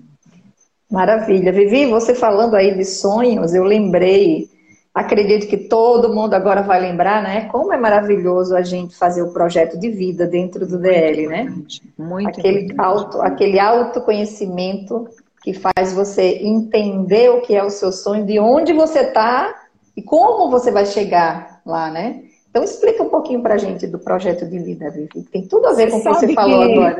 [0.91, 1.51] Maravilha.
[1.51, 4.49] Vivi, você falando aí de sonhos, eu lembrei,
[4.91, 7.47] acredito que todo mundo agora vai lembrar, né?
[7.49, 11.55] Como é maravilhoso a gente fazer o projeto de vida dentro do DL, né?
[11.95, 15.07] Muito aquele auto, aquele autoconhecimento
[15.45, 20.01] que faz você entender o que é o seu sonho, de onde você está e
[20.01, 22.23] como você vai chegar lá, né?
[22.49, 25.23] Então explica um pouquinho para a gente do projeto de vida, Vivi.
[25.31, 26.97] Tem tudo a ver com o que você falou que, agora.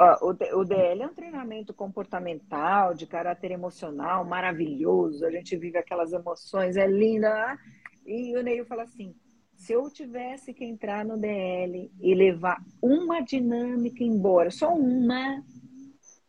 [0.00, 5.26] Ó, o DL é um treinamento comportamental, de caráter emocional, maravilhoso.
[5.26, 7.58] A gente vive aquelas emoções, é linda.
[8.06, 9.14] E o Neil fala assim:
[9.54, 15.42] se eu tivesse que entrar no DL e levar uma dinâmica embora, só uma,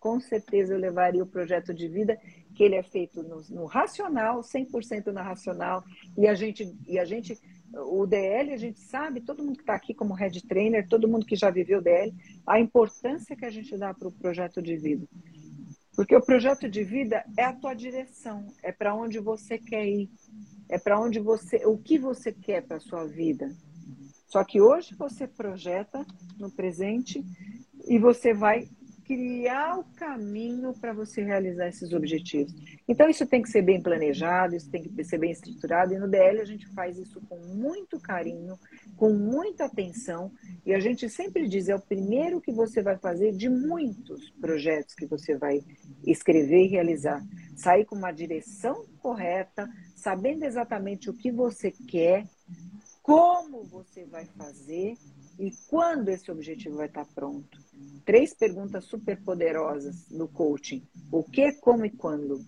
[0.03, 2.19] com certeza eu levaria o projeto de vida,
[2.53, 5.81] que ele é feito no, no racional, 100% na racional,
[6.17, 7.39] e a gente, e a gente
[7.73, 11.25] o DL, a gente sabe, todo mundo que está aqui como head trainer, todo mundo
[11.25, 12.13] que já viveu o DL,
[12.45, 15.07] a importância que a gente dá para o projeto de vida.
[15.95, 20.09] Porque o projeto de vida é a tua direção, é para onde você quer ir,
[20.69, 23.49] é para onde você, o que você quer para a sua vida.
[24.27, 26.05] Só que hoje você projeta
[26.37, 27.23] no presente
[27.87, 28.67] e você vai
[29.05, 32.53] criar o caminho para você realizar esses objetivos.
[32.87, 36.07] Então, isso tem que ser bem planejado, isso tem que ser bem estruturado, e no
[36.07, 38.57] DL a gente faz isso com muito carinho,
[38.95, 40.31] com muita atenção,
[40.65, 44.95] e a gente sempre diz: é o primeiro que você vai fazer de muitos projetos
[44.95, 45.63] que você vai
[46.05, 47.23] escrever e realizar.
[47.55, 52.25] Sair com uma direção correta, sabendo exatamente o que você quer,
[53.01, 54.97] como você vai fazer
[55.37, 57.62] e quando esse objetivo vai estar pronto.
[58.05, 62.39] Três perguntas super poderosas do coaching: o que, como e quando.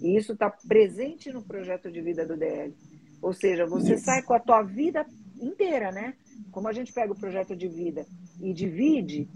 [0.00, 2.74] E isso está presente no projeto de vida do DL.
[3.20, 4.04] Ou seja, você isso.
[4.04, 5.04] sai com a tua vida
[5.40, 6.14] inteira, né?
[6.50, 8.06] Como a gente pega o projeto de vida
[8.40, 9.28] e divide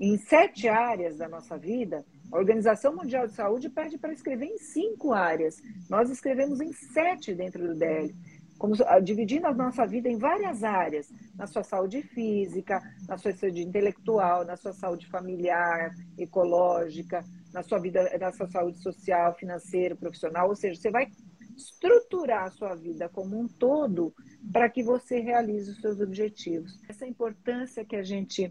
[0.00, 4.58] em sete áreas da nossa vida, a Organização Mundial de Saúde pede para escrever em
[4.58, 5.56] cinco áreas.
[5.88, 8.14] Nós escrevemos em sete dentro do DL
[8.64, 13.34] como, ah, dividindo a nossa vida em várias áreas, na sua saúde física, na sua
[13.34, 19.94] saúde intelectual, na sua saúde familiar, ecológica, na sua vida, na sua saúde social, financeira,
[19.94, 21.08] profissional, ou seja, você vai
[21.54, 24.14] estruturar a sua vida como um todo
[24.50, 26.80] para que você realize os seus objetivos.
[26.88, 28.50] Essa importância que a gente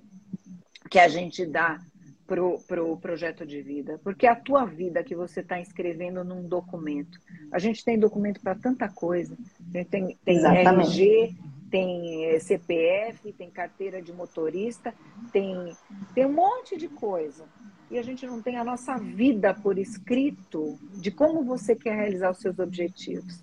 [0.91, 1.79] que a gente dá
[2.25, 6.47] pro, pro projeto de vida, porque é a tua vida que você está inscrevendo num
[6.47, 7.19] documento.
[7.51, 9.37] A gente tem documento para tanta coisa.
[9.73, 11.35] A gente tem, tem RG,
[11.69, 14.93] tem eh, CPF, tem carteira de motorista,
[15.31, 15.73] tem,
[16.13, 17.45] tem um monte de coisa.
[17.91, 22.31] E a gente não tem a nossa vida por escrito de como você quer realizar
[22.31, 23.39] os seus objetivos.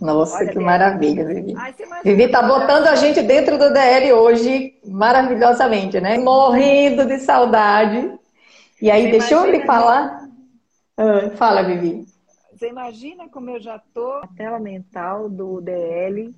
[0.00, 1.54] Nossa, Olha, que maravilha, Vivi.
[1.56, 6.18] Ai, Vivi tá botando a gente dentro do DL hoje maravilhosamente, né?
[6.18, 8.12] Morrendo de saudade.
[8.82, 10.28] E aí, você deixa eu lhe falar.
[10.96, 12.06] Ah, fala, Vivi.
[12.52, 16.34] Você imagina como eu já tô na tela mental do DL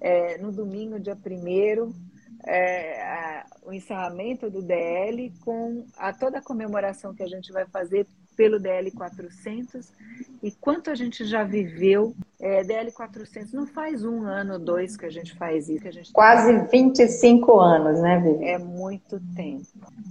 [0.00, 1.92] é, no domingo, dia 1
[2.46, 8.06] é, o encerramento do DL com a toda a comemoração que a gente vai fazer
[8.36, 9.92] pelo DL 400
[10.42, 15.04] e quanto a gente já viveu é, DL 400 não faz um ano, dois que
[15.04, 15.82] a gente faz isso.
[15.82, 16.64] Que a gente Quase tá...
[16.64, 18.44] 25 anos, né, Vivi?
[18.44, 19.66] É muito tempo.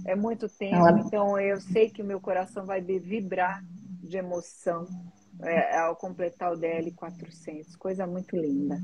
[0.06, 0.76] É muito tempo.
[0.76, 1.00] Ela...
[1.00, 3.64] Então eu sei que o meu coração vai vibrar
[4.02, 4.86] de emoção
[5.42, 7.74] é, ao completar o DL 400.
[7.76, 8.80] Coisa muito linda.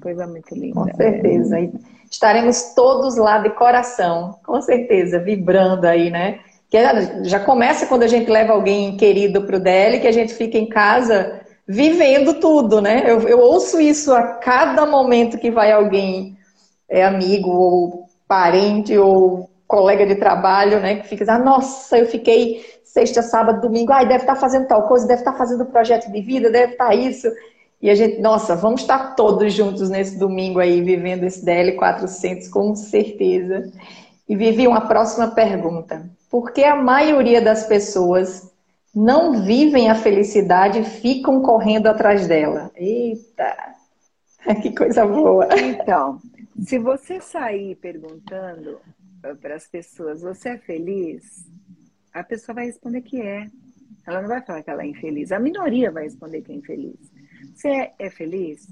[0.00, 0.74] Coisa muito linda.
[0.74, 1.60] Com certeza.
[1.60, 1.70] É.
[2.10, 6.40] Estaremos todos lá de coração, com certeza, vibrando aí, né?
[6.76, 10.34] Que já começa quando a gente leva alguém querido para o DL, que a gente
[10.34, 13.02] fica em casa vivendo tudo, né?
[13.06, 16.36] Eu, eu ouço isso a cada momento que vai alguém,
[16.88, 20.96] é amigo ou parente ou colega de trabalho, né?
[20.96, 25.06] Que fica, ah, nossa, eu fiquei sexta, sábado, domingo, ai, deve estar fazendo tal coisa,
[25.06, 27.28] deve estar fazendo projeto de vida, deve estar isso.
[27.82, 32.48] E a gente, nossa, vamos estar todos juntos nesse domingo aí, vivendo esse DL 400,
[32.48, 33.70] com certeza.
[34.28, 36.08] E Vivi, uma próxima pergunta.
[36.36, 38.52] Por que a maioria das pessoas
[38.94, 42.70] não vivem a felicidade e ficam correndo atrás dela.
[42.76, 43.74] Eita!
[44.60, 45.48] Que coisa boa!
[45.58, 46.20] Então,
[46.62, 48.78] se você sair perguntando
[49.22, 51.48] eh, para as pessoas, você é feliz?
[52.12, 53.48] A pessoa vai responder que é.
[54.06, 55.32] Ela não vai falar que ela é infeliz.
[55.32, 57.10] A minoria vai responder que é infeliz.
[57.54, 58.68] Você é feliz?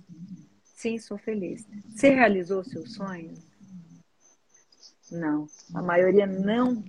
[0.77, 1.67] Sim, sou feliz.
[1.89, 3.41] Você realizou seus sonhos?
[5.11, 5.47] Não.
[5.75, 6.85] A maioria não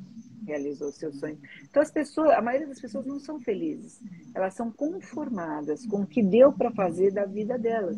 [0.46, 1.38] realizou seu sonho.
[1.64, 4.00] Então as pessoas, a maioria das pessoas não são felizes.
[4.34, 7.98] Elas são conformadas com o que deu para fazer da vida delas.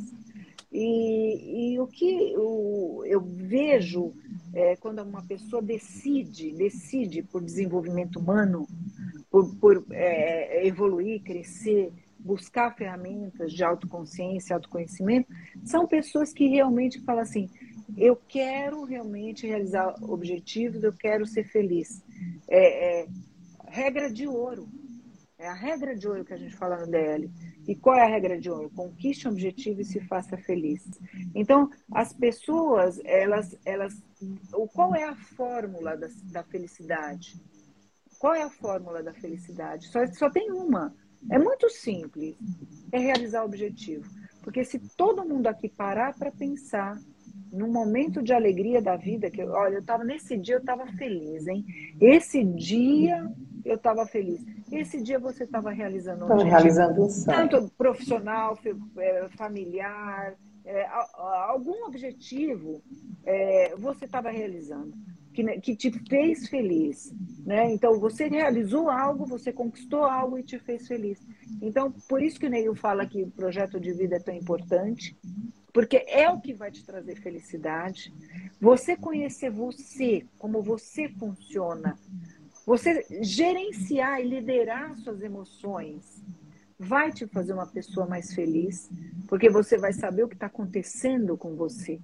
[0.71, 4.13] E, e o que o, eu vejo
[4.53, 8.67] é, quando uma pessoa decide, decide por desenvolvimento humano,
[9.29, 15.31] por, por é, evoluir, crescer, buscar ferramentas de autoconsciência, autoconhecimento,
[15.63, 17.49] são pessoas que realmente falam assim:
[17.95, 22.03] eu quero realmente realizar objetivos, eu quero ser feliz.
[22.49, 23.07] É, é,
[23.67, 24.67] regra de ouro.
[25.39, 27.29] É a regra de ouro que a gente fala no DL.
[27.67, 28.71] E qual é a regra de ouro?
[28.71, 30.83] Conquiste um objetivo e se faça feliz.
[31.35, 33.93] Então, as pessoas, elas, elas,
[34.73, 37.39] qual é a fórmula da, da felicidade?
[38.17, 39.87] Qual é a fórmula da felicidade?
[39.89, 40.93] Só, só tem uma.
[41.31, 42.35] É muito simples.
[42.91, 44.09] É realizar o objetivo.
[44.41, 46.97] Porque se todo mundo aqui parar para pensar
[47.57, 51.47] num momento de alegria da vida, que olha, eu estava nesse dia eu estava feliz,
[51.47, 51.65] hein?
[51.99, 53.29] Esse dia
[53.65, 54.45] eu estava feliz.
[54.71, 58.57] Esse dia você estava realizando um realizando tanto profissional,
[58.97, 60.35] é, familiar,
[60.65, 60.85] é,
[61.47, 62.81] algum objetivo
[63.25, 64.93] é, você estava realizando
[65.33, 67.13] que, que te fez feliz,
[67.45, 67.71] né?
[67.71, 71.19] Então você realizou algo, você conquistou algo e te fez feliz.
[71.61, 75.17] Então por isso que o Neil fala que o projeto de vida é tão importante,
[75.73, 78.13] porque é o que vai te trazer felicidade.
[78.59, 81.97] Você conhecer você, como você funciona,
[82.65, 86.23] você gerenciar e liderar suas emoções,
[86.77, 88.89] vai te fazer uma pessoa mais feliz,
[89.27, 91.99] porque você vai saber o que está acontecendo com você.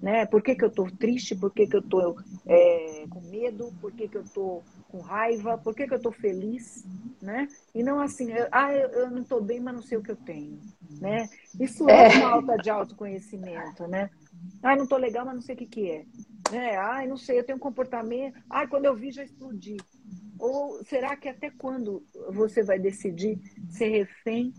[0.00, 0.26] Né?
[0.26, 1.34] Por que, que eu estou triste?
[1.34, 3.72] Por que, que eu estou é, com medo?
[3.80, 5.58] Por que, que eu estou com raiva?
[5.58, 6.84] Por que, que eu estou feliz?
[7.20, 7.48] Né?
[7.74, 10.10] E não assim, eu, ah, eu, eu não estou bem, mas não sei o que
[10.10, 10.58] eu tenho.
[11.00, 11.28] Né?
[11.58, 13.86] Isso é, é falta de autoconhecimento.
[13.88, 14.08] Né?
[14.62, 16.04] Ah, não estou legal, mas não sei o que, que é.
[16.50, 16.76] Né?
[16.76, 18.38] Ah, não sei, eu tenho um comportamento.
[18.48, 19.76] Ah, quando eu vi já explodi.
[20.38, 24.54] Ou será que até quando você vai decidir ser refém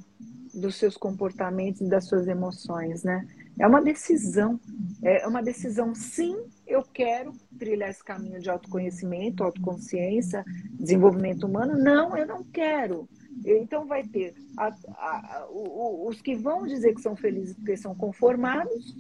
[0.54, 3.26] dos seus comportamentos e das suas emoções, né?
[3.60, 4.58] É uma decisão,
[5.04, 6.36] é uma decisão sim,
[6.66, 11.78] eu quero trilhar esse caminho de autoconhecimento, autoconsciência, desenvolvimento humano.
[11.78, 13.08] Não, eu não quero.
[13.46, 17.94] Então vai ter a, a, a, os que vão dizer que são felizes porque são
[17.94, 18.96] conformados,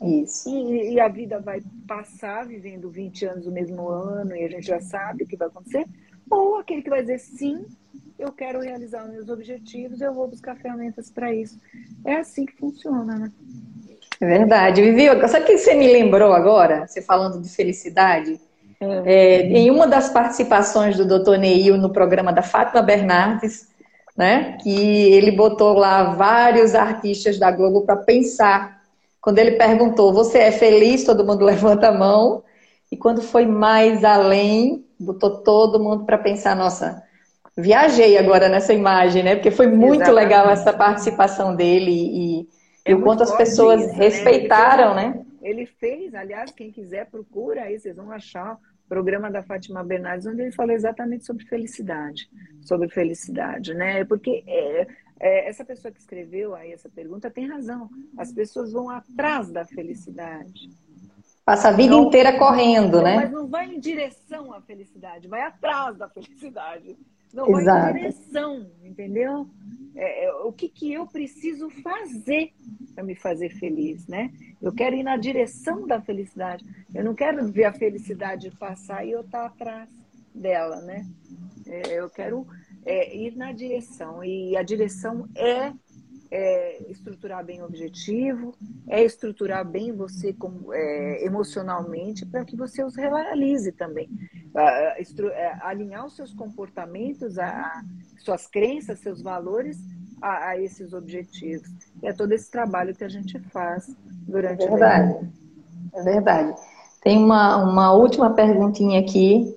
[0.00, 0.48] isso.
[0.48, 4.66] E, e, a vida vai passar vivendo 20 anos o mesmo ano e a gente
[4.66, 5.86] já sabe o que vai acontecer.
[6.30, 7.66] Ou aquele que vai dizer sim,
[8.18, 11.60] eu quero realizar os meus objetivos, eu vou buscar ferramentas para isso.
[12.04, 13.32] É assim que funciona, né?
[14.20, 14.82] É verdade.
[14.82, 16.86] Vivi, sabe o que você me lembrou agora?
[16.86, 18.40] Você falando de felicidade?
[18.80, 19.02] É.
[19.06, 21.36] É, em uma das participações do Dr.
[21.36, 23.68] Neil no programa da Fátima Bernardes,
[24.16, 28.78] né, que ele botou lá vários artistas da Globo para pensar.
[29.20, 31.04] Quando ele perguntou, você é feliz?
[31.04, 32.42] Todo mundo levanta a mão.
[32.90, 37.02] E quando foi mais além, botou todo mundo para pensar, nossa,
[37.56, 39.34] viajei agora nessa imagem, né?
[39.34, 40.24] Porque foi muito Exatamente.
[40.24, 42.48] legal essa participação dele e,
[42.88, 43.92] é e o quanto as pessoas né?
[43.92, 45.14] respeitaram, né?
[45.14, 45.24] né?
[45.42, 50.26] Ele fez, aliás, quem quiser procura aí, vocês vão achar o programa da Fátima Bernardes,
[50.26, 52.28] onde ele falou exatamente sobre felicidade,
[52.62, 54.04] sobre felicidade, né?
[54.04, 54.86] Porque é,
[55.20, 57.88] é, essa pessoa que escreveu aí essa pergunta tem razão.
[58.16, 60.70] As pessoas vão atrás da felicidade.
[61.44, 63.16] Passa a vida não, inteira correndo, não, né?
[63.16, 66.96] Mas não vai em direção à felicidade, vai atrás da felicidade.
[67.32, 67.90] Não Exato.
[67.90, 69.48] em direção, entendeu?
[69.94, 72.52] É, é, o que, que eu preciso fazer
[72.94, 74.32] para me fazer feliz, né?
[74.60, 76.64] Eu quero ir na direção da felicidade.
[76.94, 79.88] Eu não quero ver a felicidade passar e eu estar tá atrás
[80.34, 81.06] dela, né?
[81.66, 82.46] É, eu quero
[82.84, 84.24] é, ir na direção.
[84.24, 85.72] E a direção é
[86.30, 88.54] é estruturar bem o objetivo,
[88.86, 94.08] é estruturar bem você como, é, emocionalmente para que você os realize também.
[94.54, 97.82] É, alinhar os seus comportamentos, a, a,
[98.18, 99.78] suas crenças, seus valores
[100.20, 101.68] a, a, esses objetivos.
[102.02, 103.88] E é todo esse trabalho que a gente faz
[104.26, 105.32] durante é verdade.
[105.94, 106.60] É verdade.
[107.02, 109.56] Tem uma, uma última perguntinha aqui.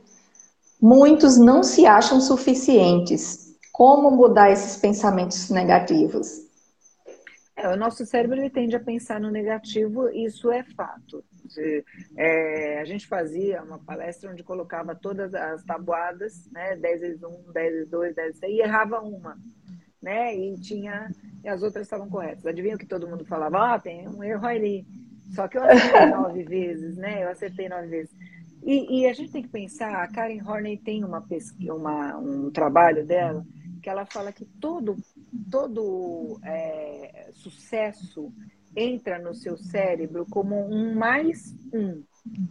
[0.81, 3.55] Muitos não se acham suficientes.
[3.71, 6.50] Como mudar esses pensamentos negativos?
[7.61, 11.23] É, o nosso cérebro ele tende a pensar no negativo, isso é fato.
[12.17, 17.51] É, a gente fazia uma palestra onde colocava todas as tabuadas, né, 10 vezes 1,
[17.53, 19.37] 10 vezes 2, 10 vezes 3, e errava uma,
[20.01, 21.11] né, e tinha,
[21.43, 22.47] e as outras estavam corretas.
[22.47, 23.75] Adivinha o que todo mundo falava?
[23.75, 24.83] Ah, tem um erro ali.
[25.35, 28.15] Só que eu acertei nove vezes, né, eu acertei nove vezes.
[28.63, 31.23] E, e, a gente tem que pensar, a Karen Horney tem uma,
[31.69, 33.45] uma um trabalho dela,
[33.83, 34.95] que ela fala que todo,
[35.49, 38.33] todo é, sucesso
[38.75, 42.03] entra no seu cérebro como um mais um.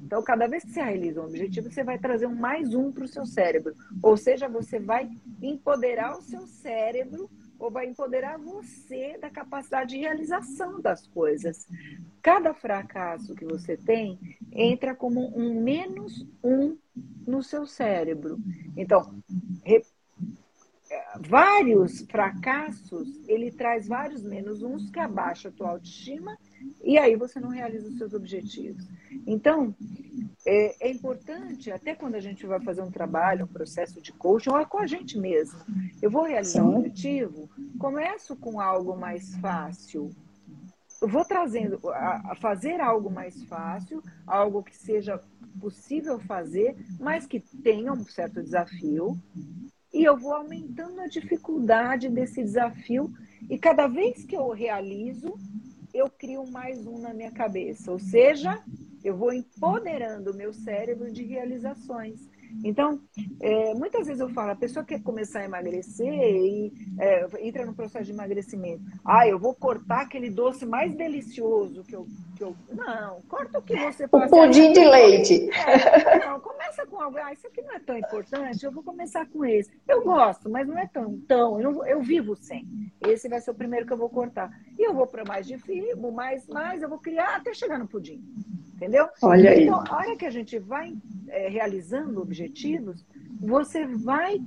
[0.04, 3.04] Então, cada vez que você realiza um objetivo, você vai trazer um mais um para
[3.04, 3.72] o seu cérebro.
[4.02, 5.08] Ou seja, você vai
[5.40, 11.68] empoderar o seu cérebro ou vai empoderar você da capacidade de realização das coisas.
[12.22, 14.18] Cada fracasso que você tem
[14.50, 16.76] entra como um menos um
[17.26, 18.38] no seu cérebro.
[18.76, 19.14] Então,
[21.20, 26.36] vários fracassos, ele traz vários menos uns que abaixa a tua autoestima
[26.82, 28.86] e aí você não realiza os seus objetivos.
[29.26, 29.74] Então,
[30.46, 34.50] é, é, importante, até quando a gente vai fazer um trabalho, um processo de coaching,
[34.50, 35.58] ou é com a gente mesmo.
[36.02, 36.68] Eu vou realizar Sim.
[36.68, 40.10] um objetivo, começo com algo mais fácil.
[41.00, 45.20] Eu vou trazendo a, a fazer algo mais fácil, algo que seja
[45.60, 49.18] possível fazer, mas que tenha um certo desafio,
[49.92, 53.12] e eu vou aumentando a dificuldade desse desafio
[53.48, 55.34] e cada vez que eu realizo,
[55.92, 58.62] eu crio mais um na minha cabeça, ou seja,
[59.02, 62.28] eu vou empoderando o meu cérebro de realizações.
[62.64, 63.00] Então,
[63.40, 67.74] é, muitas vezes eu falo, a pessoa quer começar a emagrecer e é, entra no
[67.74, 68.82] processo de emagrecimento.
[69.04, 72.06] Ah, eu vou cortar aquele doce mais delicioso que eu.
[72.40, 72.56] Que eu...
[72.72, 74.32] Não, corta o que você faz.
[74.32, 75.50] O pudim de leite.
[75.50, 77.18] É, não, começa com algo.
[77.18, 79.70] Ah, isso aqui não é tão importante, eu vou começar com esse.
[79.86, 81.20] Eu gosto, mas não é tão.
[81.28, 82.66] tão eu, não, eu vivo sem.
[83.06, 84.50] Esse vai ser o primeiro que eu vou cortar.
[84.78, 88.24] E eu vou para mais difícil, mais, mais, eu vou criar até chegar no pudim.
[88.74, 89.06] Entendeu?
[89.20, 89.64] Olha aí.
[89.64, 90.96] Então, a hora que a gente vai
[91.28, 93.04] é, realizando objetivos,
[93.38, 94.40] você vai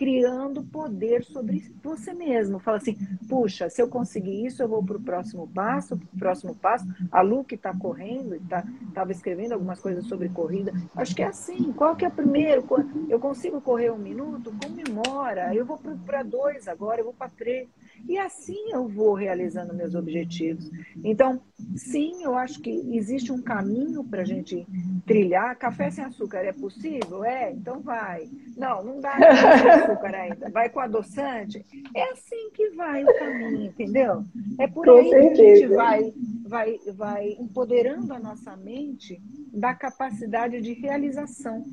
[0.00, 2.58] criando poder sobre você mesmo.
[2.58, 2.96] Fala assim,
[3.28, 6.86] puxa, se eu conseguir isso, eu vou para o próximo passo, pro próximo passo.
[7.12, 10.72] A Lu que está correndo, estava tá, escrevendo algumas coisas sobre corrida.
[10.96, 12.64] Acho que é assim, qual que é o primeiro?
[13.10, 14.54] Eu consigo correr um minuto?
[14.64, 15.54] Comemora.
[15.54, 17.68] Eu vou para dois agora, eu vou para três.
[18.08, 20.70] E assim eu vou realizando meus objetivos.
[21.04, 21.40] Então,
[21.76, 24.66] sim, eu acho que existe um caminho para a gente
[25.06, 25.56] trilhar.
[25.56, 27.24] Café sem açúcar é possível?
[27.24, 28.28] É, então vai.
[28.56, 30.50] Não, não dá sem açúcar ainda.
[30.50, 31.64] Vai com adoçante?
[31.94, 34.24] É assim que vai o caminho, entendeu?
[34.58, 35.34] É por com aí certeza.
[35.34, 36.14] que a gente vai,
[36.46, 39.20] vai, vai empoderando a nossa mente
[39.52, 41.64] da capacidade de realização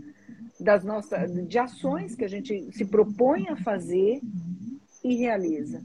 [0.60, 4.20] das nossas de ações que a gente se propõe a fazer
[5.04, 5.82] e realiza.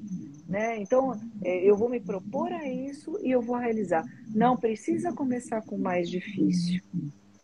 [0.53, 0.77] Né?
[0.77, 4.05] Então, é, eu vou me propor a isso e eu vou realizar.
[4.35, 6.83] Não precisa começar com o mais difícil.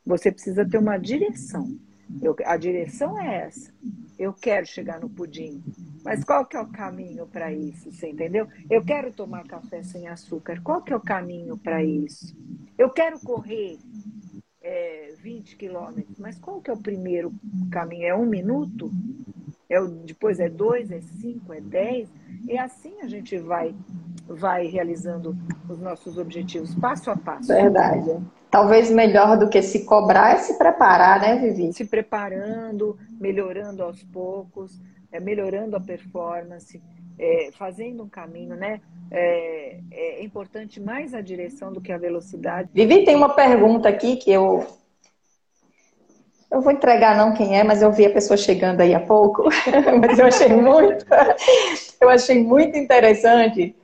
[0.05, 1.75] Você precisa ter uma direção.
[2.21, 3.73] Eu, a direção é essa.
[4.19, 5.65] Eu quero chegar no pudim.
[6.05, 7.91] Mas qual que é o caminho para isso?
[7.91, 8.47] Você entendeu?
[8.69, 10.61] Eu quero tomar café sem açúcar.
[10.63, 12.37] Qual que é o caminho para isso?
[12.77, 13.79] Eu quero correr
[14.61, 16.19] é, 20 quilômetros.
[16.19, 17.33] Mas qual que é o primeiro
[17.71, 18.05] caminho?
[18.05, 18.91] É um minuto?
[19.69, 22.09] É o, depois é dois, é cinco, é dez?
[22.49, 23.75] E assim a gente vai,
[24.27, 25.37] vai realizando
[25.69, 27.49] os nossos objetivos, passo a passo.
[27.49, 28.17] Verdade.
[28.51, 31.71] Talvez melhor do que se cobrar é se preparar, né, Vivi?
[31.75, 34.81] Se preparando, melhorando aos poucos,
[35.13, 36.83] é, melhorando a performance,
[37.19, 38.81] é, fazendo um caminho, né?
[39.11, 42.71] É, é, importante mais a direção do que a velocidade.
[42.73, 44.67] Vivi, tem uma pergunta aqui que eu
[46.51, 49.45] eu vou entregar não quem é, mas eu vi a pessoa chegando aí há pouco,
[50.01, 51.05] mas eu achei muito,
[52.01, 53.77] eu achei muito interessante.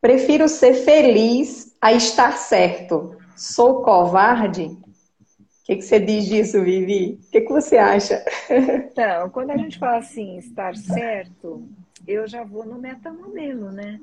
[0.00, 3.16] Prefiro ser feliz a estar certo.
[3.36, 4.64] Sou covarde?
[4.64, 7.18] O que, que você diz disso, Vivi?
[7.26, 8.22] O que, que você acha?
[8.92, 11.66] Então, quando a gente fala assim, estar certo,
[12.06, 13.98] eu já vou no metamodelo, né?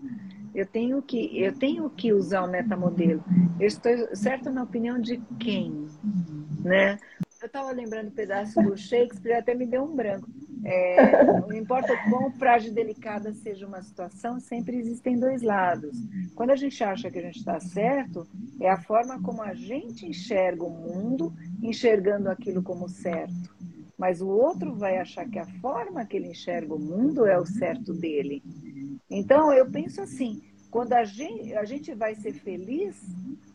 [0.53, 3.23] Eu tenho que, eu tenho que usar o metamodelo.
[3.59, 5.87] Eu estou certo na opinião de quem,
[6.59, 6.97] né?
[7.41, 10.29] Eu estava lembrando um pedaço do Shakespeare, até me deu um branco.
[10.63, 15.97] É, não importa o quão frágil e delicada seja uma situação, sempre existem dois lados.
[16.35, 18.27] Quando a gente acha que a gente está certo,
[18.59, 21.33] é a forma como a gente enxerga o mundo,
[21.63, 23.55] enxergando aquilo como certo.
[23.97, 27.45] Mas o outro vai achar que a forma que ele enxerga o mundo é o
[27.45, 28.43] certo dele.
[29.09, 32.95] Então, eu penso assim: quando a gente, a gente vai ser feliz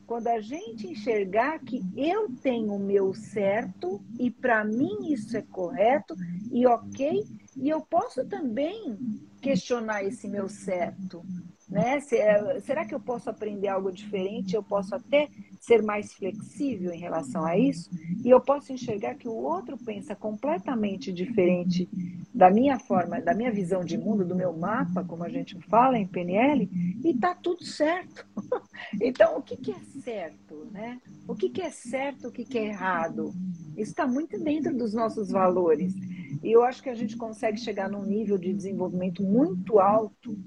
[0.07, 5.42] quando a gente enxergar que eu tenho o meu certo e para mim isso é
[5.42, 6.14] correto
[6.50, 7.24] e ok,
[7.57, 8.96] e eu posso também
[9.40, 11.22] questionar esse meu certo.
[11.68, 11.98] Né?
[12.12, 14.54] É, será que eu posso aprender algo diferente?
[14.54, 15.28] Eu posso até
[15.67, 17.91] ser mais flexível em relação a isso?
[18.25, 21.89] E eu posso enxergar que o outro pensa completamente diferente
[22.33, 25.99] da minha forma, da minha visão de mundo, do meu mapa, como a gente fala
[25.99, 26.69] em PNL,
[27.05, 28.25] e está tudo certo.
[29.01, 30.67] Então, o que, que é certo?
[30.71, 31.01] Né?
[31.27, 33.35] O que, que é certo, o que, que é errado?
[33.77, 35.95] Isso está muito dentro dos nossos valores.
[36.43, 40.39] E eu acho que a gente consegue chegar num nível de desenvolvimento muito alto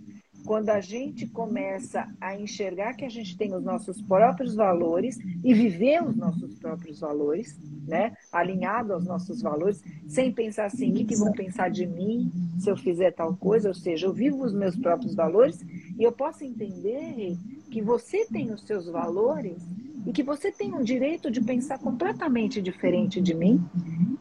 [0.46, 5.54] quando a gente começa a enxergar que a gente tem os nossos próprios valores e
[5.54, 8.16] viver os nossos próprios valores, né?
[8.32, 12.70] Alinhado aos nossos valores, sem pensar assim, o que, que vão pensar de mim se
[12.70, 13.70] eu fizer tal coisa?
[13.70, 15.60] Ou seja, eu vivo os meus próprios valores
[15.98, 17.38] e eu posso entender
[17.70, 19.62] que você tem os seus valores
[20.06, 23.64] e que você tem o direito de pensar completamente diferente de mim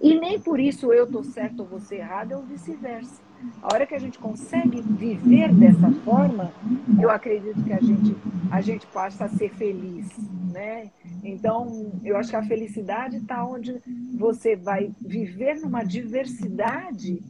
[0.00, 3.27] e nem por isso eu estou certo ou você errado ou vice-versa.
[3.62, 6.52] A hora que a gente consegue viver dessa forma,
[7.00, 8.16] eu acredito que a gente,
[8.50, 10.08] a gente passa a ser feliz,
[10.52, 10.90] né?
[11.22, 13.80] Então, eu acho que a felicidade está onde
[14.16, 17.20] você vai viver numa diversidade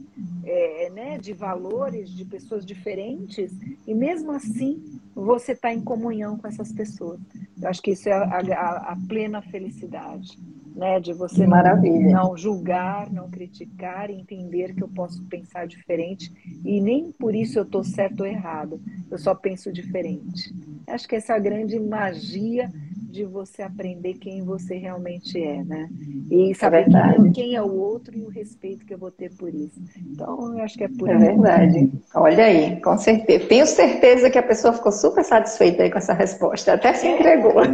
[0.44, 3.52] é, né, de valores, de pessoas diferentes,
[3.86, 7.20] e mesmo assim você está em comunhão com essas pessoas.
[7.60, 10.38] Eu acho que isso é a, a, a plena felicidade
[10.78, 11.00] né?
[11.00, 12.12] De você Maravilha.
[12.12, 16.32] não julgar, não criticar, entender que eu posso pensar diferente
[16.64, 18.80] e nem por isso eu estou certo ou errado.
[19.10, 20.54] Eu só penso diferente.
[20.86, 22.70] Acho que essa é a grande magia
[23.02, 25.88] de você aprender quem você realmente é, né?
[26.30, 29.34] E saber é quem, quem, é o outro e o respeito que eu vou ter
[29.36, 29.80] por isso.
[29.96, 31.18] Então, eu acho que é por É aí.
[31.18, 31.92] verdade.
[32.14, 33.46] Olha aí, com certeza.
[33.46, 36.74] Tenho certeza que a pessoa ficou super satisfeita aí com essa resposta.
[36.74, 37.54] Até se entregou.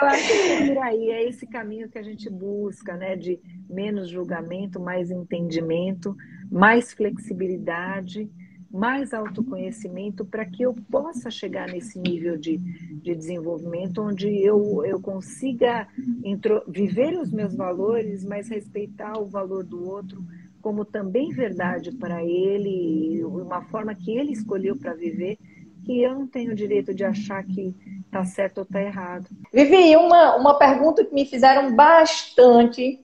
[0.00, 3.14] Eu acho que é por aí, é esse caminho que a gente busca, né?
[3.14, 3.38] De
[3.68, 6.16] menos julgamento, mais entendimento,
[6.50, 8.28] mais flexibilidade
[8.72, 15.00] mais autoconhecimento para que eu possa chegar nesse nível de, de desenvolvimento onde eu, eu
[15.00, 15.86] consiga
[16.24, 20.24] intro, viver os meus valores, mas respeitar o valor do outro
[20.62, 25.36] como também verdade para ele, uma forma que ele escolheu para viver,
[25.84, 27.74] que eu não tenho direito de achar que
[28.06, 29.26] está certo ou está errado.
[29.52, 33.00] Vivi, uma, uma pergunta que me fizeram bastante.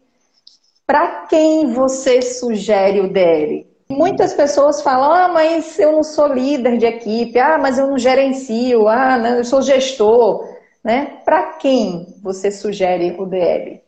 [0.87, 3.68] Para quem você sugere o DL?
[3.91, 7.99] Muitas pessoas falam, ah, mas eu não sou líder de equipe, ah, mas eu não
[7.99, 10.47] gerencio, ah, não, eu sou gestor.
[10.85, 11.21] Né?
[11.25, 13.83] Para quem você sugere o DL?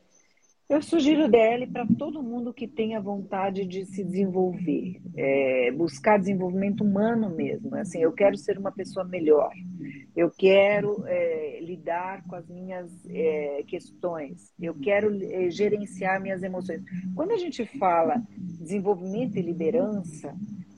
[0.70, 6.16] Eu sugiro o DL para todo mundo que tenha vontade de se desenvolver, é, buscar
[6.16, 7.74] desenvolvimento humano mesmo.
[7.74, 9.50] Assim, eu quero ser uma pessoa melhor,
[10.14, 16.84] eu quero é, lidar com as minhas é, questões, eu quero é, gerenciar minhas emoções.
[17.16, 20.32] Quando a gente fala desenvolvimento e liderança,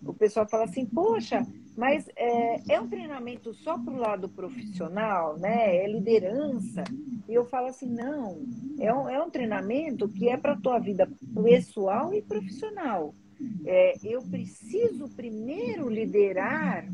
[0.05, 1.47] o pessoal fala assim, poxa,
[1.77, 5.77] mas é, é um treinamento só para o lado profissional, né?
[5.77, 6.85] É liderança.
[7.29, 8.43] E eu falo assim, não,
[8.79, 11.09] é um, é um treinamento que é para a tua vida
[11.43, 13.15] pessoal e profissional.
[13.65, 16.87] É, eu preciso primeiro liderar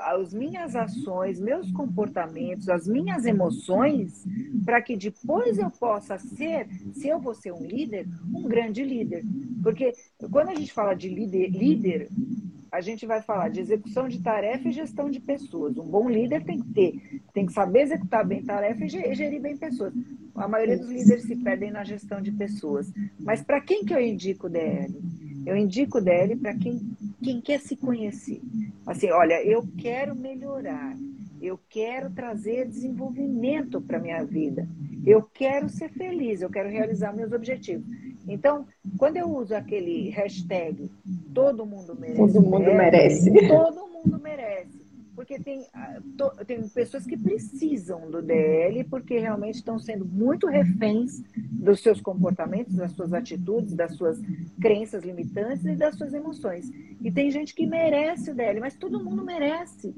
[0.00, 4.24] as minhas ações, meus comportamentos, as minhas emoções,
[4.64, 9.24] para que depois eu possa ser, se eu vou ser um líder, um grande líder.
[9.62, 9.92] Porque
[10.30, 12.08] quando a gente fala de líder, líder
[12.72, 15.76] a gente vai falar de execução de tarefa e gestão de pessoas.
[15.76, 19.58] Um bom líder tem que ter, tem que saber executar bem tarefa e gerir bem
[19.58, 19.92] pessoas.
[20.34, 22.90] A maioria dos líderes se perdem na gestão de pessoas.
[23.20, 24.90] Mas para quem que eu indico o DL?
[25.44, 26.80] Eu indico o DL para quem,
[27.22, 28.40] quem quer se conhecer.
[28.86, 30.96] Assim, olha, eu quero melhorar.
[31.40, 34.68] Eu quero trazer desenvolvimento para minha vida.
[35.04, 37.84] Eu quero ser feliz, eu quero realizar meus objetivos.
[38.28, 38.64] Então,
[38.96, 40.88] quando eu uso aquele hashtag
[41.34, 44.31] todo mundo merece, todo mundo merece, todo mundo merece.
[45.32, 45.98] Porque tem, ah,
[46.46, 52.74] tem pessoas que precisam do DL porque realmente estão sendo muito reféns dos seus comportamentos,
[52.74, 54.20] das suas atitudes, das suas
[54.60, 56.70] crenças limitantes e das suas emoções.
[57.00, 59.94] E tem gente que merece o DL, mas todo mundo merece.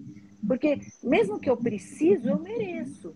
[0.46, 3.14] Porque mesmo que eu preciso, eu mereço.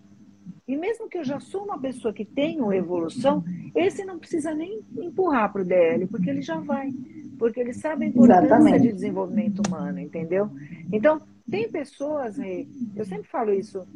[0.67, 3.45] E mesmo que eu já sou uma pessoa que tenho evolução,
[3.75, 6.93] esse não precisa nem empurrar para o DL, porque ele já vai.
[7.39, 8.83] Porque ele sabe a importância Exatamente.
[8.83, 10.51] de desenvolvimento humano, entendeu?
[10.93, 13.87] Então, tem pessoas, eu sempre falo isso,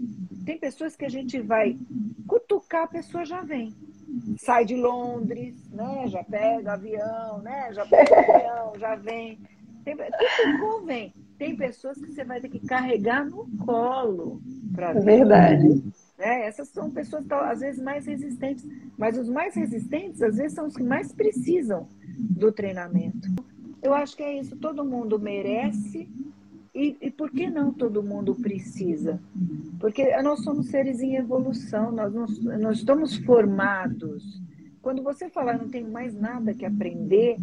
[0.45, 1.77] tem pessoas que a gente vai
[2.27, 3.75] cutucar, a pessoa já vem.
[4.39, 6.07] Sai de Londres, né?
[6.09, 7.73] Já pega avião, né?
[7.73, 9.39] Já pega avião, já vem.
[9.85, 11.15] Tem, cutucou, vem.
[11.39, 14.41] Tem pessoas que você vai ter que carregar no colo
[14.75, 15.05] para ver.
[15.05, 15.83] Verdade.
[16.19, 16.47] Né?
[16.47, 18.65] Essas são pessoas, às vezes, mais resistentes.
[18.97, 21.89] Mas os mais resistentes, às vezes, são os que mais precisam
[22.19, 23.29] do treinamento.
[23.83, 24.57] Eu acho que é isso.
[24.57, 26.09] Todo mundo merece.
[26.75, 29.21] E, e por que não todo mundo precisa?
[29.79, 34.41] Porque nós somos seres em evolução, nós, nós, nós estamos formados.
[34.81, 37.37] Quando você fala, não tenho mais nada que aprender,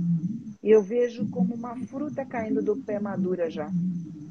[0.64, 3.72] eu vejo como uma fruta caindo do pé madura já.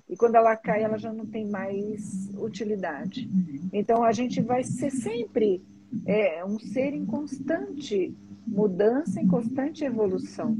[0.08, 3.28] E quando ela cai, ela já não tem mais utilidade.
[3.72, 5.62] Então a gente vai ser sempre
[6.06, 8.14] é, um ser em constante
[8.46, 10.56] mudança, em constante evolução.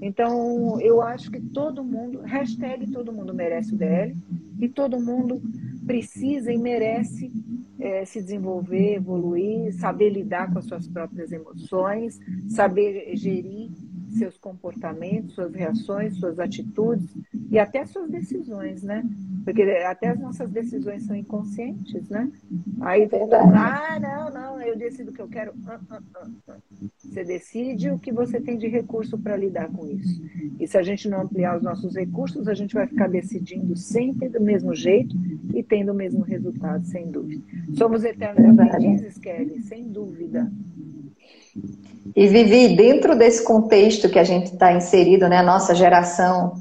[0.00, 4.16] Então eu acho que todo mundo, hashtag todo mundo merece o DL
[4.60, 5.42] e todo mundo
[5.86, 7.32] precisa e merece
[7.78, 12.18] é, se desenvolver, evoluir, saber lidar com as suas próprias emoções,
[12.48, 13.70] saber gerir
[14.10, 17.14] seus comportamentos, suas reações, suas atitudes
[17.50, 19.04] e até suas decisões, né?
[19.44, 22.30] Porque até as nossas decisões são inconscientes, né?
[22.80, 23.52] Aí, Verdade.
[23.54, 25.52] ah, não, não, eu decido o que eu quero.
[25.66, 26.00] Ah, ah,
[26.48, 26.56] ah,
[26.98, 30.22] você decide o que você tem de recurso para lidar com isso.
[30.58, 34.28] E se a gente não ampliar os nossos recursos, a gente vai ficar decidindo sempre
[34.28, 35.16] do mesmo jeito
[35.54, 37.42] e tendo o mesmo resultado, sem dúvida.
[37.74, 40.50] Somos eternos aprendizes, Kelly, sem dúvida.
[42.16, 46.54] E Vivi, dentro desse contexto que a gente está inserido, né, a nossa geração,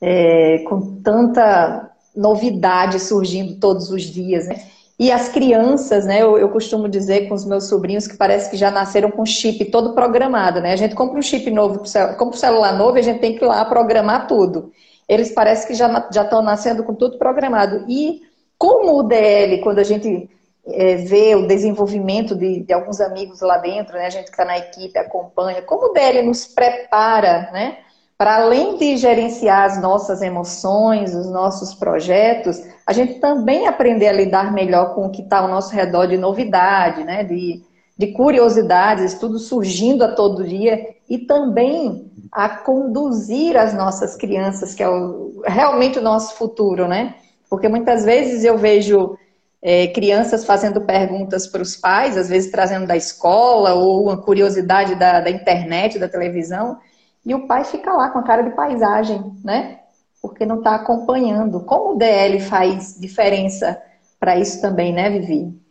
[0.00, 4.56] é, com tanta novidade surgindo todos os dias, né?
[4.98, 6.22] E as crianças, né?
[6.22, 9.64] Eu, eu, costumo dizer com os meus sobrinhos que parece que já nasceram com chip
[9.66, 10.72] todo programado, né?
[10.72, 11.82] A gente compra um chip novo,
[12.18, 14.70] compra um celular novo e a gente tem que ir lá programar tudo.
[15.08, 17.84] Eles parecem que já já estão nascendo com tudo programado.
[17.88, 18.22] E
[18.58, 20.28] como o DL, quando a gente
[20.66, 24.06] é, vê o desenvolvimento de, de, alguns amigos lá dentro, né?
[24.06, 27.78] A gente que está na equipe acompanha, como o DL nos prepara, né?
[28.16, 34.12] Para além de gerenciar as nossas emoções, os nossos projetos, a gente também aprender a
[34.12, 37.24] lidar melhor com o que está ao nosso redor de novidade, né?
[37.24, 37.60] De,
[37.98, 44.82] de curiosidades, tudo surgindo a todo dia, e também a conduzir as nossas crianças, que
[44.82, 47.16] é o, realmente o nosso futuro, né?
[47.50, 49.18] Porque muitas vezes eu vejo
[49.62, 54.96] é, crianças fazendo perguntas para os pais, às vezes trazendo da escola ou uma curiosidade
[54.96, 56.78] da, da internet, da televisão,
[57.24, 59.78] e o pai fica lá com a cara de paisagem, né?
[60.20, 61.64] Porque não está acompanhando.
[61.64, 63.80] Como o DL faz diferença
[64.18, 65.61] para isso também, né, Vivi?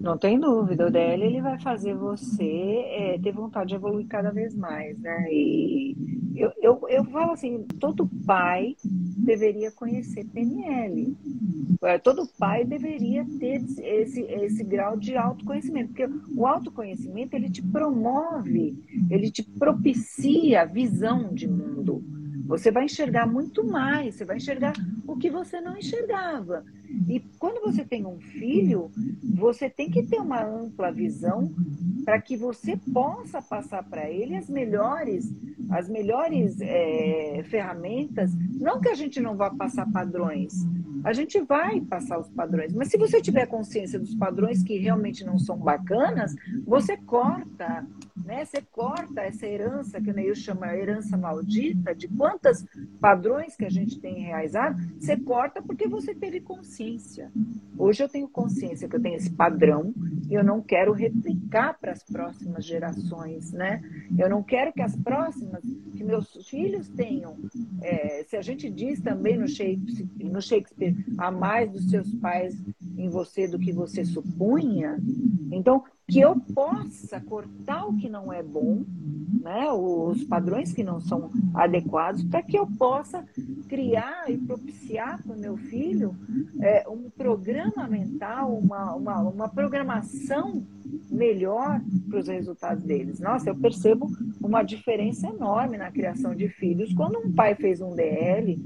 [0.00, 4.30] Não tem dúvida, o DL ele vai fazer você é, ter vontade de evoluir cada
[4.30, 5.26] vez mais, né?
[5.28, 5.96] E
[6.36, 11.16] eu, eu, eu falo assim, todo pai deveria conhecer PNL.
[11.82, 17.62] É, todo pai deveria ter esse, esse grau de autoconhecimento, porque o autoconhecimento ele te
[17.62, 18.76] promove,
[19.10, 22.04] ele te propicia visão de mundo.
[22.46, 24.72] Você vai enxergar muito mais, você vai enxergar
[25.06, 26.64] o que você não enxergava.
[27.08, 28.90] E quando você tem um filho,
[29.22, 31.52] você tem que ter uma ampla visão
[32.04, 35.32] para que você possa passar para ele as melhores,
[35.70, 38.32] as melhores é, ferramentas.
[38.58, 40.54] Não que a gente não vá passar padrões,
[41.04, 42.72] a gente vai passar os padrões.
[42.72, 46.34] Mas se você tiver consciência dos padrões que realmente não são bacanas,
[46.66, 47.86] você corta
[48.28, 48.44] né?
[48.44, 52.62] Você corta essa herança, que o Neil chama herança maldita, de quantos
[53.00, 56.77] padrões que a gente tem enraizado, você corta porque você teve consciência.
[57.76, 59.92] Hoje eu tenho consciência que eu tenho esse padrão
[60.28, 63.82] e eu não quero replicar para as próximas gerações, né?
[64.18, 65.62] Eu não quero que as próximas,
[65.96, 67.36] que meus filhos tenham,
[67.82, 72.56] é, se a gente diz também no Shakespeare, no Shakespeare, a mais dos seus pais
[72.96, 74.98] em você do que você supunha,
[75.50, 78.82] então que eu possa cortar o que não é bom,
[79.42, 83.22] né, os padrões que não são adequados, para que eu possa
[83.68, 86.16] criar e propiciar para o meu filho
[86.62, 90.64] é, um programa mental, uma, uma, uma programação
[91.10, 91.78] melhor
[92.08, 93.20] para os resultados deles.
[93.20, 94.10] Nossa, eu percebo
[94.40, 98.58] uma diferença enorme na criação de filhos quando um pai fez um DL,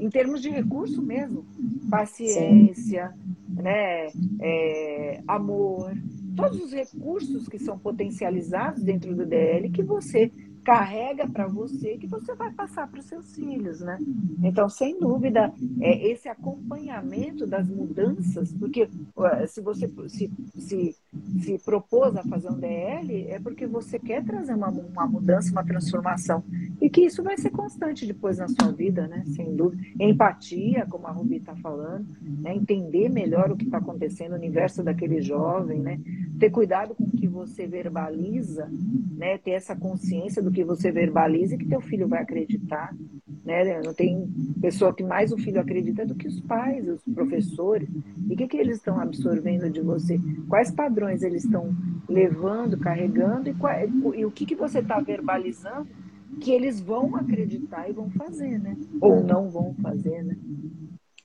[0.00, 1.44] em termos de recurso mesmo,
[1.90, 3.14] paciência,
[3.48, 4.08] né,
[4.40, 5.92] é, amor,
[6.36, 10.30] todos os recursos que são potencializados dentro do DL que você
[10.66, 13.98] carrega para você que você vai passar para os seus filhos, né?
[14.42, 18.88] Então, sem dúvida, é esse acompanhamento das mudanças, porque
[19.46, 20.28] se você se,
[20.58, 20.96] se,
[21.40, 25.64] se propôs a fazer um DL, é porque você quer trazer uma, uma mudança, uma
[25.64, 26.42] transformação,
[26.80, 29.22] e que isso vai ser constante depois na sua vida, né?
[29.36, 29.80] Sem dúvida.
[30.00, 32.56] Empatia, como a Rubi está falando, né?
[32.56, 36.00] entender melhor o que está acontecendo no universo daquele jovem, né?
[36.40, 38.68] Ter cuidado com o que você verbaliza,
[39.16, 39.38] né?
[39.38, 42.90] Ter essa consciência do que você verbaliza e que teu filho vai acreditar.
[43.44, 43.78] Né?
[43.84, 44.26] Não tem
[44.58, 47.86] pessoa que mais o filho acredita do que os pais, os professores.
[48.26, 50.18] E o que, que eles estão absorvendo de você?
[50.48, 51.76] Quais padrões eles estão
[52.08, 53.74] levando, carregando e, qual,
[54.14, 55.88] e o que, que você está verbalizando
[56.40, 58.76] que eles vão acreditar e vão fazer, né?
[59.00, 60.36] Ou não vão fazer, né?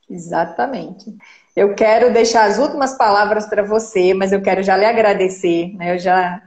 [0.10, 1.16] Exatamente.
[1.56, 5.74] Eu quero deixar as últimas palavras para você, mas eu quero já lhe agradecer.
[5.76, 5.96] Né?
[5.96, 6.42] Eu já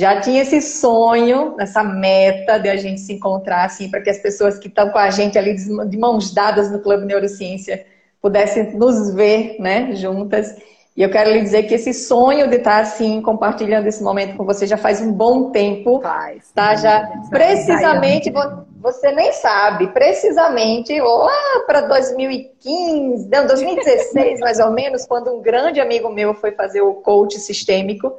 [0.00, 4.16] já tinha esse sonho, essa meta de a gente se encontrar, assim, para que as
[4.16, 7.84] pessoas que estão com a gente ali de mãos dadas no Clube Neurociência
[8.20, 10.56] pudessem nos ver, né, juntas.
[10.96, 14.44] E eu quero lhe dizer que esse sonho de estar assim, compartilhando esse momento com
[14.44, 16.00] você já faz um bom tempo.
[16.00, 16.50] Faz.
[16.54, 16.74] Tá?
[16.76, 18.32] Já precisamente,
[18.80, 25.78] você nem sabe, precisamente lá para 2015, não, 2016 mais ou menos, quando um grande
[25.78, 28.14] amigo meu foi fazer o coach sistêmico.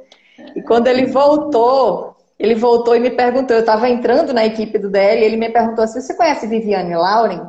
[0.54, 4.90] E quando ele voltou, ele voltou e me perguntou, eu estava entrando na equipe do
[4.90, 7.46] DL, e ele me perguntou assim, você conhece Viviane Lauren?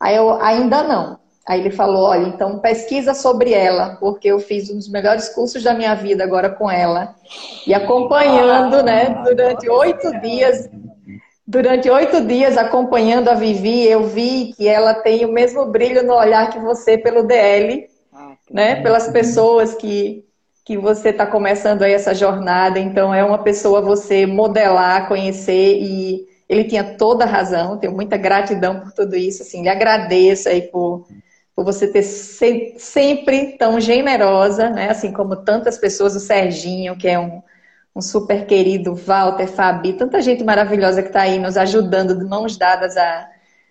[0.00, 1.18] Aí eu, ainda não.
[1.46, 5.62] Aí ele falou, olha, então pesquisa sobre ela, porque eu fiz um dos melhores cursos
[5.62, 7.14] da minha vida agora com ela.
[7.66, 10.70] E acompanhando, ah, né, durante oito dias,
[11.46, 16.14] durante oito dias acompanhando a Vivi, eu vi que ela tem o mesmo brilho no
[16.14, 20.24] olhar que você pelo DL, ah, né, pelas pessoas que
[20.64, 26.26] que você está começando aí essa jornada, então é uma pessoa você modelar, conhecer e
[26.48, 30.62] ele tinha toda a razão, tenho muita gratidão por tudo isso, assim, lhe agradeço aí
[30.62, 31.06] por,
[31.54, 37.08] por você ter se, sempre tão generosa, né, assim como tantas pessoas, o Serginho, que
[37.08, 37.42] é um,
[37.96, 42.56] um super querido, Walter, Fabi, tanta gente maravilhosa que está aí nos ajudando de mãos
[42.56, 43.28] dadas a,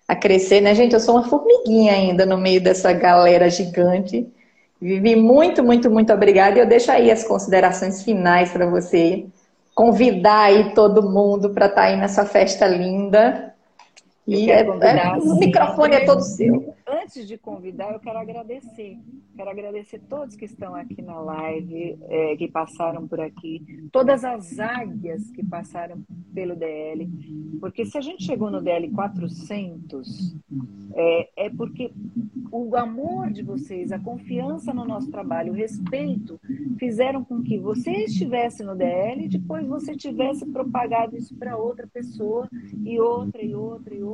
[0.08, 4.30] a crescer, né, gente, eu sou uma formiguinha ainda no meio dessa galera gigante,
[4.82, 6.58] Vivi, muito, muito, muito obrigada.
[6.58, 9.26] E eu deixo aí as considerações finais para você.
[9.76, 13.51] Convidar aí todo mundo para estar tá aí nessa festa linda.
[14.26, 16.74] E é, é, o microfone é todo seu.
[16.86, 18.96] Antes de convidar, eu quero agradecer.
[19.34, 24.58] Quero agradecer todos que estão aqui na live, é, que passaram por aqui, todas as
[24.60, 27.10] águias que passaram pelo DL.
[27.58, 30.36] Porque se a gente chegou no DL 400,
[30.94, 31.90] é, é porque
[32.50, 36.38] o amor de vocês, a confiança no nosso trabalho, o respeito,
[36.78, 41.86] fizeram com que você estivesse no DL e depois você tivesse propagado isso para outra
[41.86, 42.46] pessoa
[42.84, 44.11] e outra e outra e outra.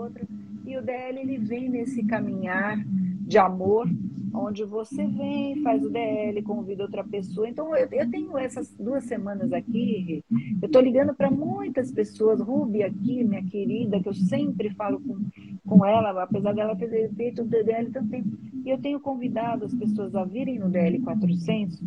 [0.67, 2.79] E o DL ele vem nesse caminhar
[3.27, 3.89] de amor,
[4.35, 7.49] onde você vem, faz o DL, convida outra pessoa.
[7.49, 10.23] Então, eu, eu tenho essas duas semanas aqui,
[10.63, 15.19] eu estou ligando para muitas pessoas, Ruby aqui, minha querida, que eu sempre falo com,
[15.67, 18.29] com ela, apesar dela ter feito o DL tanto tempo.
[18.65, 21.83] E eu tenho convidado as pessoas a virem no DL 400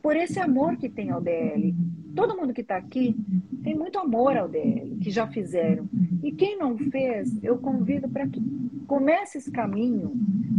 [0.00, 1.74] por esse amor que tem ao DL.
[2.14, 3.16] Todo mundo que está aqui
[3.62, 5.88] tem muito amor ao DL, que já fizeram.
[6.22, 8.40] E quem não fez, eu convido para que
[8.86, 10.12] comece esse caminho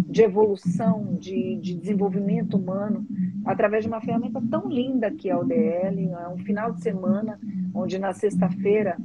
[0.09, 3.05] de evolução, de, de desenvolvimento humano,
[3.45, 6.09] através de uma ferramenta tão linda que é o DL.
[6.09, 7.39] É um final de semana,
[7.73, 8.97] onde na sexta-feira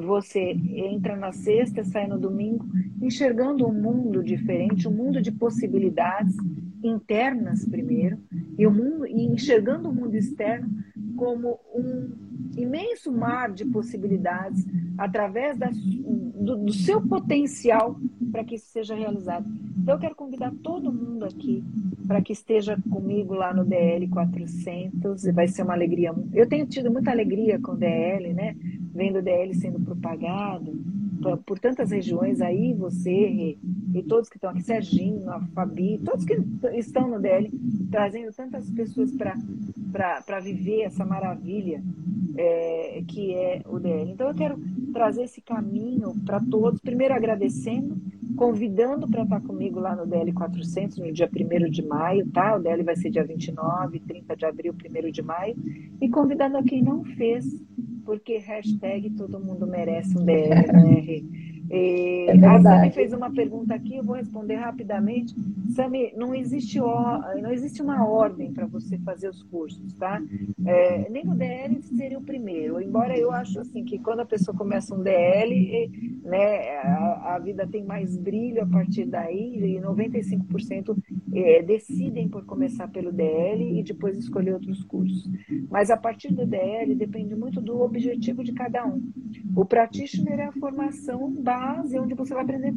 [0.00, 2.66] você entra na sexta, sai no domingo,
[3.00, 6.36] enxergando um mundo diferente, um mundo de possibilidades
[6.82, 8.18] internas primeiro,
[8.58, 10.68] e, o mundo, e enxergando o mundo externo
[11.16, 12.10] como um
[12.56, 14.64] imenso mar de possibilidades
[14.96, 17.98] através da, do, do seu potencial
[18.30, 19.46] para que isso seja realizado.
[19.78, 21.62] Então, eu quero convidar todo mundo aqui
[22.06, 25.24] para que esteja comigo lá no DL 400.
[25.32, 26.14] Vai ser uma alegria.
[26.32, 28.56] Eu tenho tido muita alegria com o DL, né?
[28.96, 30.72] Vendo o DL sendo propagado
[31.22, 33.58] por, por tantas regiões aí, você
[33.94, 36.36] e todos que estão aqui, Serginho, a Fabi, todos que
[36.74, 37.50] estão no DL,
[37.90, 41.82] trazendo tantas pessoas para viver essa maravilha
[42.36, 44.10] é, que é o DL.
[44.10, 44.58] Então, eu quero
[44.92, 47.96] trazer esse caminho para todos, primeiro agradecendo,
[48.36, 52.56] convidando para estar comigo lá no DL 400, no dia 1 de maio, tá?
[52.56, 55.56] O DL vai ser dia 29, 30 de abril, 1 de maio,
[56.00, 57.46] e convidando a quem não fez,
[58.06, 61.46] porque hashtag todo mundo merece um DL, né?
[61.68, 65.34] E, é a Sami fez uma pergunta aqui, eu vou responder rapidamente.
[65.74, 70.22] Sami, não existe, não existe uma ordem para você fazer os cursos, tá?
[70.64, 74.56] É, nem o DL seria o primeiro, embora eu acho assim que quando a pessoa
[74.56, 80.96] começa um DL, né, a, a vida tem mais brilho a partir daí, e 95%
[81.38, 85.28] é, decidem por começar pelo DL e depois escolher outros cursos.
[85.70, 89.02] Mas a partir do DL depende muito do objetivo de cada um.
[89.54, 92.74] O practitioner é a formação base, onde você vai aprender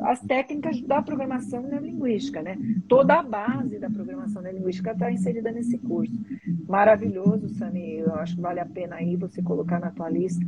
[0.00, 2.56] as técnicas da programação neurolinguística, né?
[2.88, 6.18] Toda a base da programação neurolinguística está inserida nesse curso.
[6.66, 7.98] Maravilhoso, Sani.
[7.98, 10.44] Eu acho que vale a pena aí você colocar na tua lista.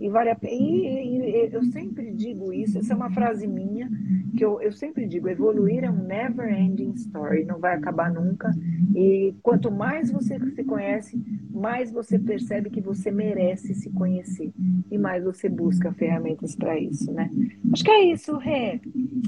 [0.00, 0.52] E vale a pena.
[0.52, 3.88] E, e, eu sempre digo isso, essa é uma frase minha,
[4.36, 8.54] que eu, eu sempre digo, evoluir é um never ending story, não vai acabar nunca.
[8.94, 14.52] E quanto mais você se conhece, mais você percebe que você merece se conhecer.
[14.90, 17.30] E mais você busca ferramentas para isso, né?
[17.72, 18.80] Acho que é isso, Rê.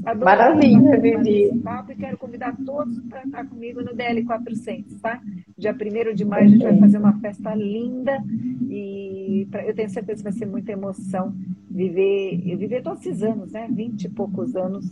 [0.05, 1.51] Adoro Maravilha, Vivi.
[1.51, 5.21] E quero convidar todos para estar comigo no DL 400, tá?
[5.59, 8.23] Dia 1 de maio a gente vai fazer uma festa linda
[8.71, 11.35] e pra, eu tenho certeza que vai ser muita emoção
[11.69, 13.67] viver, viver todos esses anos, né?
[13.71, 14.87] 20 e poucos anos.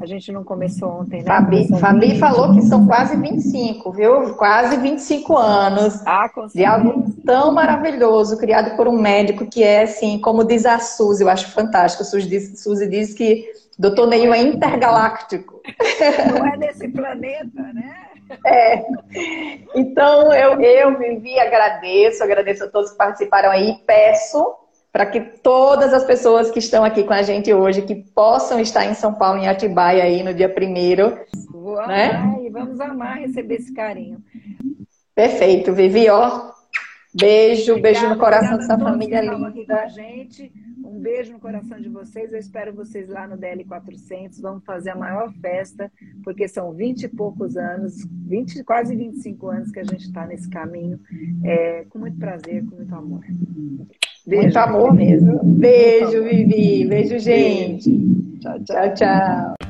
[0.00, 1.24] A gente não começou ontem, né?
[1.24, 4.34] Fabi, Fabi falou que são quase 25, viu?
[4.34, 10.20] Quase 25 anos ah, de algo tão maravilhoso, criado por um médico que é assim,
[10.20, 12.04] como diz a Suzy, eu acho fantástico.
[12.04, 13.44] Suzy diz, Suzy diz que
[13.78, 15.60] Doutor Neil é intergaláctico.
[16.34, 18.07] Não é desse planeta, né?
[18.44, 18.84] É.
[19.74, 23.78] Então, eu, eu Vivi, agradeço, agradeço a todos que participaram aí.
[23.86, 24.56] Peço
[24.92, 28.86] para que todas as pessoas que estão aqui com a gente hoje, que possam estar
[28.86, 31.18] em São Paulo, em Atibaia, aí no dia primeiro.
[31.52, 32.10] Vou né?
[32.10, 34.18] amar e vamos amar receber esse carinho.
[35.14, 36.50] Perfeito, Vivi, ó.
[37.14, 39.48] Beijo, obrigada, beijo no coração dessa família linda.
[39.48, 40.52] Aqui com a gente.
[40.88, 42.32] Um beijo no coração de vocês.
[42.32, 44.40] Eu espero vocês lá no DL 400.
[44.40, 45.92] Vamos fazer a maior festa,
[46.24, 50.48] porque são 20 e poucos anos, 20, quase 25 anos que a gente está nesse
[50.48, 50.98] caminho.
[51.44, 53.20] É, com muito prazer, com muito amor.
[54.26, 54.42] Beijo.
[54.42, 55.44] Muito amor mesmo.
[55.44, 56.86] Beijo, Vivi.
[56.86, 57.90] Beijo, gente.
[58.40, 58.64] Tchau, tchau.
[58.64, 59.67] tchau, tchau.